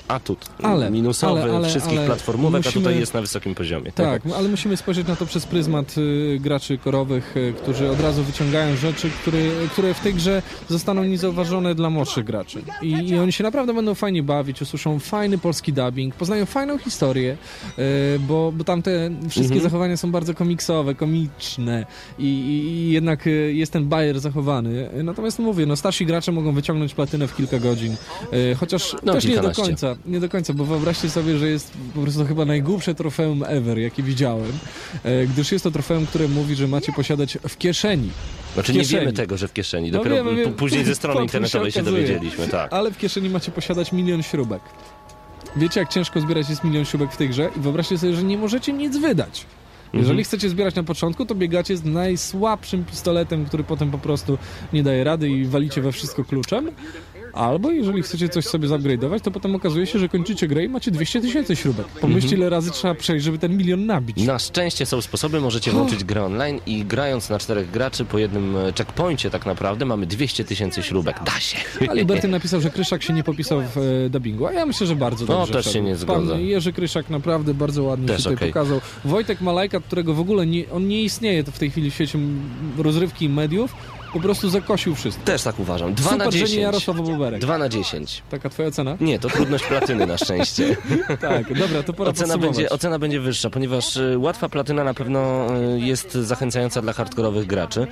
[0.09, 0.39] atut.
[0.63, 3.93] Ale- Minusowy ale- ale- wszystkich ale platformówek, a musimy- tutaj jest na wysokim poziomie.
[3.93, 8.23] Tak, ale musimy spojrzeć na to przez pryzmat y, graczy korowych, y, którzy od razu
[8.25, 9.39] wyciągają rzeczy, które,
[9.73, 12.63] które w tej grze zostaną niezauważone dla młodszych graczy.
[12.83, 17.37] I, I oni się naprawdę będą fajnie bawić, usłyszą fajny polski dubbing, poznają fajną historię,
[18.17, 19.61] y, bo, bo tam te wszystkie Mhm.
[19.63, 21.87] zachowania są bardzo komiksowe, komiczne
[22.19, 24.89] i, i, jednak jest ten bajer zachowany.
[25.05, 27.97] Natomiast mówię, no starsi gracze mogą wyciągnąć platynę w kilka godzin,
[28.61, 32.01] chociaż No, też nie do końca, nie do końca, bo wyobraźcie sobie, że jest po
[32.03, 34.53] prostu chyba najgłupsze trofeum ever, jakie widziałem,
[35.05, 38.11] e, gdyż jest to trofeum, które mówi, że macie posiadać w kieszeni.
[38.55, 39.01] Znaczy w nie kieszeni.
[39.01, 39.91] wiemy tego, że w kieszeni.
[39.91, 42.03] No Dopiero wiemy, później ze strony internetowej się, okazuje.
[42.07, 42.73] dowiedzieliśmy, tak.
[42.73, 44.63] Ale w kieszeni macie posiadać milion śrubek.
[45.57, 47.51] Wiecie, jak ciężko zbierać jest milion śrubek w tej grze?
[47.57, 49.47] I wyobraźcie sobie, że nie możecie nic wydać.
[49.93, 50.25] Jeżeli Mhm.
[50.25, 54.39] chcecie zbierać na początku, to biegacie z najsłabszym pistoletem, który potem po prostu
[54.73, 56.71] nie daje rady i walicie we wszystko kluczem.
[57.35, 60.91] Albo jeżeli chcecie coś sobie zupgrade'ować, to potem okazuje się, że kończycie grę i macie
[60.91, 61.87] 200 tysięcy śrubek.
[61.87, 62.41] Pomyślcie, Mhm.
[62.41, 64.17] ile razy trzeba przejść, żeby ten milion nabić.
[64.17, 68.57] Na szczęście są sposoby, możecie włączyć grę online i grając na czterech graczy po jednym
[68.57, 71.17] e, checkpoincie tak naprawdę mamy 200 tysięcy śrubek.
[71.25, 71.59] Da się.
[71.91, 74.97] A Liberty napisał, że Kryszak się nie popisał w e, dubbingu, a ja myślę, że
[74.97, 75.53] bardzo No, dobrze.
[75.53, 76.33] też się nie zgodzę.
[76.33, 78.49] Pan Jerzy Kryszak naprawdę bardzo ładnie Też się tutaj okej.
[78.49, 78.81] pokazał.
[79.05, 82.19] Wojtek Malajka, którego w ogóle nie, on nie istnieje w tej chwili w świecie
[82.79, 83.75] rozrywki i mediów,
[84.15, 85.25] po prostu zakosił wszystko.
[85.25, 85.95] Też tak uważam.
[85.95, 86.63] 2 Super, na że nie 10.
[86.63, 87.41] Jarosław Boberek.
[87.41, 88.23] 2 na 10.
[88.31, 88.97] Taka twoja cena?
[89.01, 90.77] Nie, to trudność platyny na szczęście.
[91.21, 95.47] tak, dobra, to pora Ocena będzie, ocena będzie wyższa, ponieważ y, łatwa platyna na pewno
[95.77, 97.81] y, jest zachęcająca dla hardkorowych graczy.
[97.81, 97.87] Y,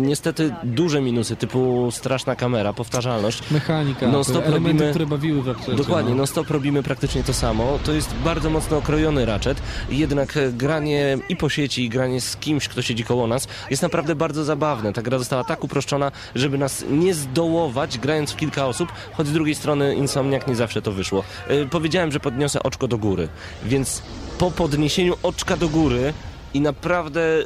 [0.00, 3.50] niestety duże minusy typu straszna kamera, powtarzalność.
[3.50, 6.16] Mechanika, Non stop elementy, robimy- które bawiły w Ratchetie, Dokładnie, no.
[6.16, 7.78] non stop robimy praktycznie to samo.
[7.84, 12.36] To jest bardzo mocno okrojony raczet, jednak e, granie i po sieci, i granie z
[12.36, 14.92] kimś, kto siedzi koło nas, jest naprawdę bardzo zabawne.
[14.92, 19.32] Ta gra została tak uproszczona, żeby nas nie zdołować, grając w kilka osób, choć z
[19.32, 21.24] drugiej strony Insomniak nie zawsze to wyszło.
[21.48, 23.28] E, powiedziałem, że podniosę oczko do góry,
[23.64, 24.02] więc
[24.38, 26.12] po podniesieniu oczka do góry
[26.54, 27.44] i naprawdę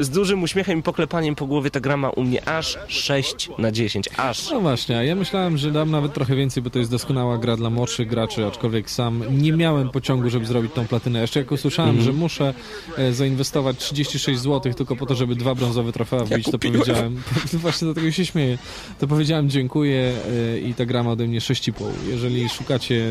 [0.00, 3.72] z dużym uśmiechem i poklepaniem po głowie ta gra ma u mnie aż 6 na
[3.72, 4.08] 10.
[4.16, 4.50] Aż.
[4.50, 7.56] No właśnie, a ja myślałem, że dam nawet trochę więcej, bo to jest doskonała gra
[7.56, 11.20] dla młodszych graczy, aczkolwiek sam nie miałem pociągu, żeby zrobić tą platynę.
[11.20, 12.06] Jeszcze jak usłyszałem, Mhm.
[12.06, 12.54] że muszę
[12.98, 16.78] e, zainwestować 36 zł tylko po to, żeby dwa brązowe trofea wbić, to kupiłem.
[16.78, 17.22] powiedziałem,
[17.52, 18.58] właśnie dlatego się śmieję,
[18.98, 20.12] to powiedziałem dziękuję
[20.54, 21.72] e, i ta gra ma ode mnie 6,5.
[22.08, 23.04] Jeżeli szukacie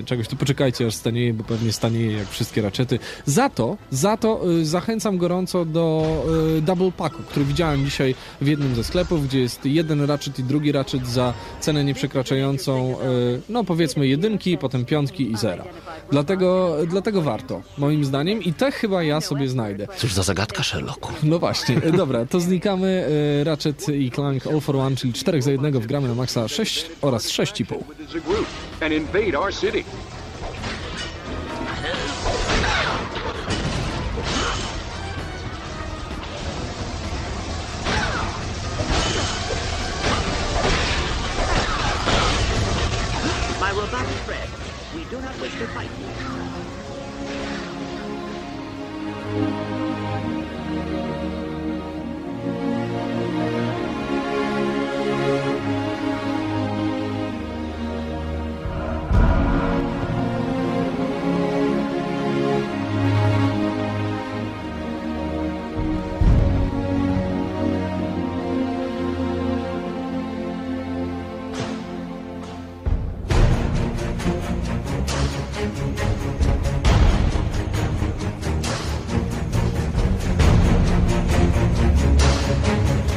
[0.00, 2.98] e, czegoś, to poczekajcie aż stanieje, bo pewnie stanieje jak wszystkie raczety.
[3.26, 6.02] Za to, za to e, zachęcam gorąco do
[6.62, 10.72] double packu, który widziałem dzisiaj w jednym ze sklepów, gdzie jest jeden ratchet i drugi
[10.72, 13.04] ratchet za cenę nieprzekraczającą, e,
[13.48, 15.64] no powiedzmy jedynki, potem piątki i zera.
[16.10, 19.86] Dlatego, dlatego warto, moim zdaniem i te chyba ja sobie znajdę.
[19.96, 21.12] Cóż za zagadka, Sherlocku.
[21.22, 23.06] No właśnie, e, dobra, to znikamy.
[23.40, 26.48] e, Ratchet i Clank All for One, czyli 4 za jednego w gramy na maksa
[26.48, 27.76] 6 oraz 6,5.
[45.66, 45.86] 太。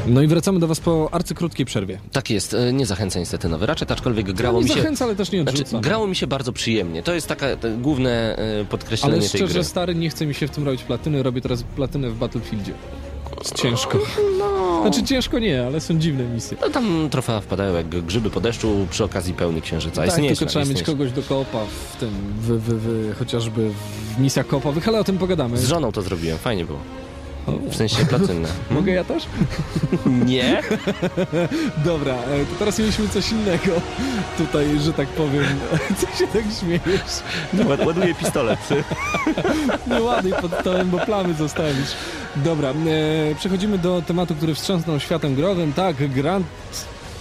[0.07, 1.99] No i wracamy do Was po arcykrótkiej przerwie.
[2.11, 4.75] Tak jest, e, nie zachęca niestety nowy Ratchet, aczkolwiek grało nie mi się...
[4.75, 5.79] zachęca, ale też nie Znaczy, odrzuca.
[5.79, 7.03] grało mi się bardzo przyjemnie.
[7.03, 7.45] To jest taka
[7.81, 9.63] główne e, podkreślenie Ale tej szczerze, gry.
[9.63, 11.23] stary, nie chce mi się w tym robić platyny.
[11.23, 12.73] Robię teraz platynę w Battlefieldzie.
[13.39, 13.99] Jest ciężko.
[14.81, 16.57] Znaczy ciężko nie, ale są dziwne misje.
[16.61, 20.03] No tam trofea wpadają jak grzyby po deszczu przy okazji pełni księżyca.
[20.05, 20.93] Jest tak, nieźle, tylko trzeba jest mieć nieźle.
[20.93, 21.59] kogoś do koopa
[21.93, 22.09] w tym,
[22.41, 23.69] w, w, w, chociażby
[24.15, 25.57] w misjach koopowych, ale o tym pogadamy.
[25.57, 26.79] Z żoną to zrobiłem, fajnie było.
[27.47, 28.49] W sensie platynne.
[28.71, 29.23] Mogę ja też?
[30.25, 30.61] Nie?
[31.85, 33.81] Dobra, e, to teraz mieliśmy coś innego.
[34.37, 35.45] Tutaj, że tak powiem.
[35.97, 37.67] Co się tak śmiejesz?
[37.69, 38.59] Ład- Ładuję pistolet.
[39.87, 41.91] Nie ładuj pod stołem, bo plamy zostawisz.
[42.35, 42.73] Dobra, e,
[43.35, 45.73] przechodzimy do tematu, który wstrząsnł światem growym.
[45.73, 46.47] Tak, Grand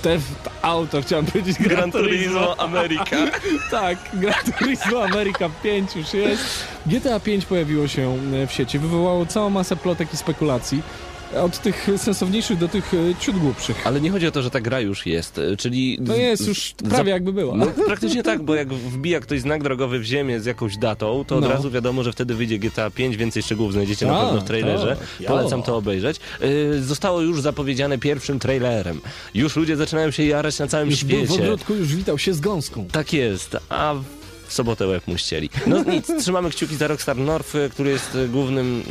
[0.04, 3.16] Theft Auto, chciałem powiedzieć Gran, Gran Turismo America.
[3.70, 6.64] tak, Gran Turismo America 5 już jest.
[6.86, 10.82] GTA 5 pojawiło się e, w sieci, wywołało całą masę plotek i spekulacji.
[11.42, 13.86] Od tych sensowniejszych do tych e, ciut głupszych.
[13.86, 15.98] Ale nie chodzi o to, że ta gra już jest, e, czyli...
[16.00, 17.56] No jest już prawie jakby była.
[17.56, 21.36] No, praktycznie tak, bo jak wbija ktoś znak drogowy w ziemię z jakąś datą, to
[21.36, 21.48] od No.
[21.50, 24.96] razu wiadomo, że wtedy wyjdzie GTA 5, więcej szczegółów znajdziecie na pewno w trailerze.
[25.18, 26.16] tak, Polecam to obejrzeć.
[26.40, 29.00] Yy, zostało już zapowiedziane pierwszym trailerem.
[29.34, 31.42] Już ludzie zaczynają się jarać na całym Już był w świecie.
[31.42, 32.86] ogródku, już witał się z gąską.
[32.92, 33.94] Tak jest, a
[34.54, 35.50] sobotę łeb mu ścieli.
[35.66, 38.82] No nic, trzymamy kciuki za Rockstar North, y, który jest y, głównym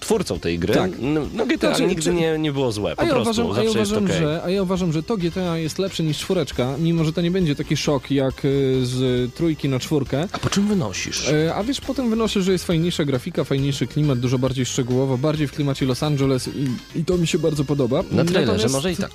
[0.00, 0.74] twórcą tej gry.
[0.74, 0.90] Tak.
[0.98, 3.46] No, no GTA Znaczy, nigdy czy- nie, nie było złe, po A ja, prostu, uważam,
[3.46, 4.18] a, ja zawsze uważam, okej.
[4.18, 7.30] że, a ja uważam, że to GTA jest lepsze niż czwóreczka, mimo że to nie
[7.30, 10.28] będzie taki szok jak y, z trójki na czwórkę.
[10.32, 11.28] A po czym wynosisz?
[11.28, 15.48] E, A wiesz, potem wynoszę, że jest fajniejsza grafika, fajniejszy klimat, dużo bardziej szczegółowo, bardziej
[15.48, 18.02] w klimacie Los Angeles i, i to mi się bardzo podoba.
[18.10, 19.10] Na trailerze może i tak.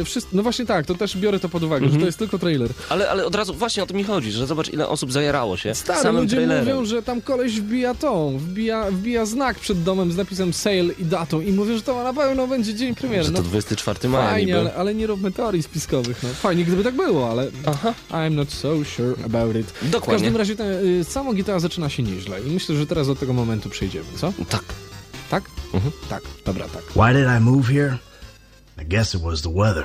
[0.00, 2.00] e, wszyscy, no właśnie tak, to też biorę to pod uwagę, że Mhm.
[2.00, 2.70] to jest tylko trailer.
[2.88, 5.74] Ale, ale od razu właśnie o to mi chodzi, że zobacz ile osób zajarało się
[5.74, 6.64] Stary, samym ludzie trailerem.
[6.64, 11.04] mówią, że tam koleś wbija tą, wbija, wbija znak przed domem z napisem sale i
[11.04, 13.24] datą i mówią, że to na pewno będzie dzień premiery.
[13.24, 14.58] Że No, to 24 maja Fajnie, niby.
[14.58, 16.22] ale, ale nie róbmy teorii spiskowych.
[16.22, 16.28] No.
[16.28, 17.94] Fajnie, gdyby tak było, ale Aha.
[18.10, 19.66] I'm not so sure about it.
[19.66, 20.14] W Dokładnie.
[20.14, 23.32] każdym razie ten, y, samo GTA zaczyna się nieźle i myślę, że teraz do tego
[23.32, 24.32] momentu przejdziemy, co?
[24.48, 24.62] Tak.
[25.30, 25.44] Tak?
[25.74, 25.92] Mhm.
[26.08, 26.82] Tak, dobra, tak.
[26.82, 27.98] Why did I move here?
[28.82, 29.84] I guess it was the weather.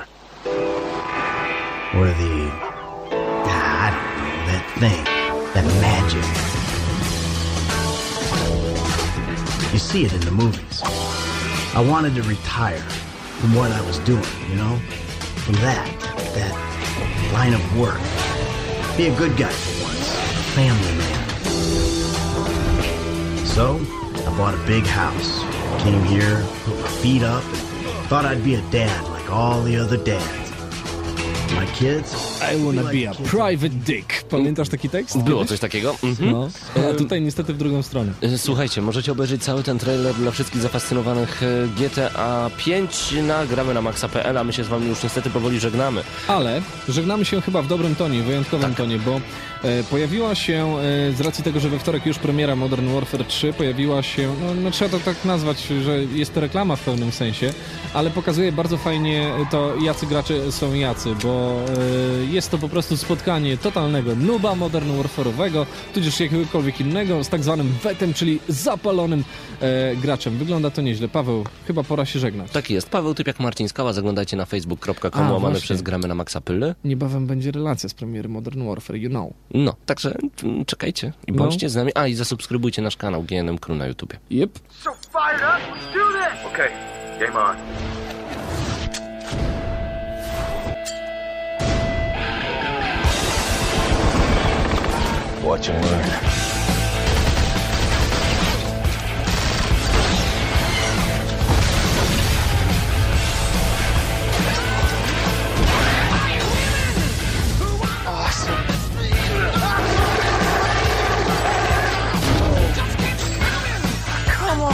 [1.94, 2.50] Or the.
[3.46, 5.13] Ah, I don't know, that thing.
[5.54, 6.24] That magic.
[9.72, 10.82] You see it in the movies.
[11.74, 14.76] I wanted to retire from what I was doing, you know?
[15.44, 15.88] From that,
[16.34, 16.54] that
[17.32, 18.00] line of work.
[18.96, 20.14] Be a good guy for once.
[20.14, 21.20] A family man.
[23.46, 23.80] So,
[24.26, 25.42] I bought a big house.
[25.82, 29.76] Came here, put my feet up, and thought I'd be a dad like all the
[29.76, 30.50] other dads.
[31.54, 32.33] My kids?
[32.52, 34.22] I wanna be a private dick.
[34.30, 35.18] Pamiętasz taki tekst?
[35.18, 35.96] Było coś takiego?
[36.04, 36.30] Mhm.
[36.32, 36.48] No,
[36.90, 38.12] a tutaj niestety w drugą stronę.
[38.24, 43.74] Y, Słuchajcie, możecie obejrzeć cały ten trailer dla wszystkich zafascynowanych y, GTA 5 na gramy
[43.74, 46.02] na maxa.pl, a my się z wami już niestety powoli żegnamy.
[46.28, 48.76] Ale żegnamy się chyba w dobrym tonie, wyjątkowym Tak.
[48.78, 49.20] tonie, bo
[49.62, 50.76] e, pojawiła się,
[51.10, 54.54] e, z racji tego, że we wtorek już premiera Modern Warfare 3, pojawiła się, no,
[54.54, 57.52] no trzeba to tak nazwać, że jest to reklama w pewnym sensie,
[57.94, 61.60] ale pokazuje bardzo fajnie to, jacy gracze są jacy, bo
[62.30, 67.42] e, jest to po prostu spotkanie totalnego nuba Modern Warfare'owego, tudzież jakiegokolwiek innego, z tak
[67.44, 69.24] zwanym wetem, czyli zapalonym
[69.60, 70.38] e, graczem.
[70.38, 71.08] Wygląda to nieźle.
[71.08, 72.50] Paweł, chyba pora się żegnać.
[72.50, 72.90] Tak jest.
[72.90, 73.92] Paweł Typiak, Marcin Skała.
[73.92, 76.74] Zaglądajcie na facebook.com A, łamane przez gramy na maxa.pl.
[76.84, 79.32] Niebawem będzie relacja z premiery Modern Warfare, you know.
[79.54, 81.38] No, także mm, czekajcie i No.
[81.38, 81.92] bądźcie z nami.
[81.94, 84.18] A, i zasubskrybujcie nasz kanał GNM Crew na YouTubie.
[84.30, 84.58] Yep.
[84.82, 86.52] So fired up, let's do this!
[86.52, 86.68] Okay,
[87.20, 88.13] game on.
[95.44, 96.04] Watch and learn.
[114.26, 114.72] Come on!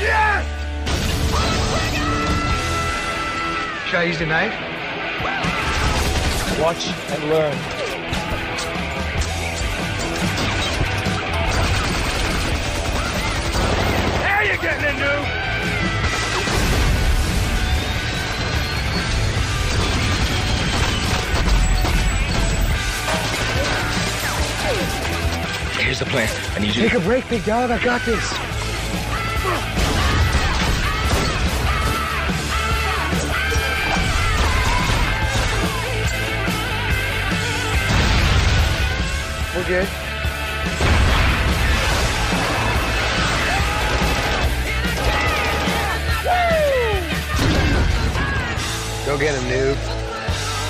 [0.00, 0.46] Yes!
[3.86, 4.63] Should I use the knife?
[6.60, 7.56] Watch and learn.
[14.22, 15.44] There you're getting into!
[25.82, 26.28] Here's the plan.
[26.54, 26.82] I need you.
[26.82, 27.70] To take a break, big dog.
[27.70, 28.53] I got this.
[39.64, 39.88] gdzieś.
[49.06, 49.78] Go get him, noob.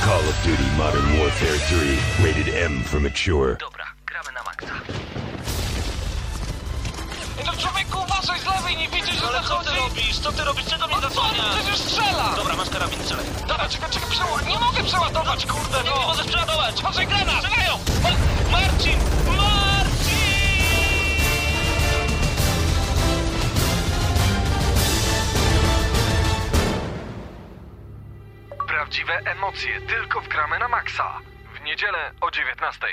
[0.05, 3.57] Call of Duty Modern Warfare 3, rated M for mature.
[3.61, 4.75] Dobra, gramy na maksa.
[7.47, 10.19] No człowieku, uważaj z lewej, nie widzisz, że Ale co ty robisz?
[10.19, 10.65] Co ty robisz?
[10.67, 11.43] Czego mnie no zasłania?
[11.55, 12.35] Przecież strzela!
[12.37, 13.25] Dobra, masz karabin, strzelaj.
[13.49, 14.49] Dobra, czekaj, czekaj, przeładuj.
[14.49, 16.01] Nie mogę przeładować, kurde, no!
[16.01, 16.83] Nie możesz przeładować!
[16.83, 17.45] Patrzaj, granat!
[17.45, 17.84] Strzelają!
[18.85, 18.99] Ma- Marcin!
[19.27, 20.55] Marcin!
[28.67, 31.21] Prawdziwe emocje tylko w gramy na maksa.
[31.55, 32.87] W niedzielę o 19.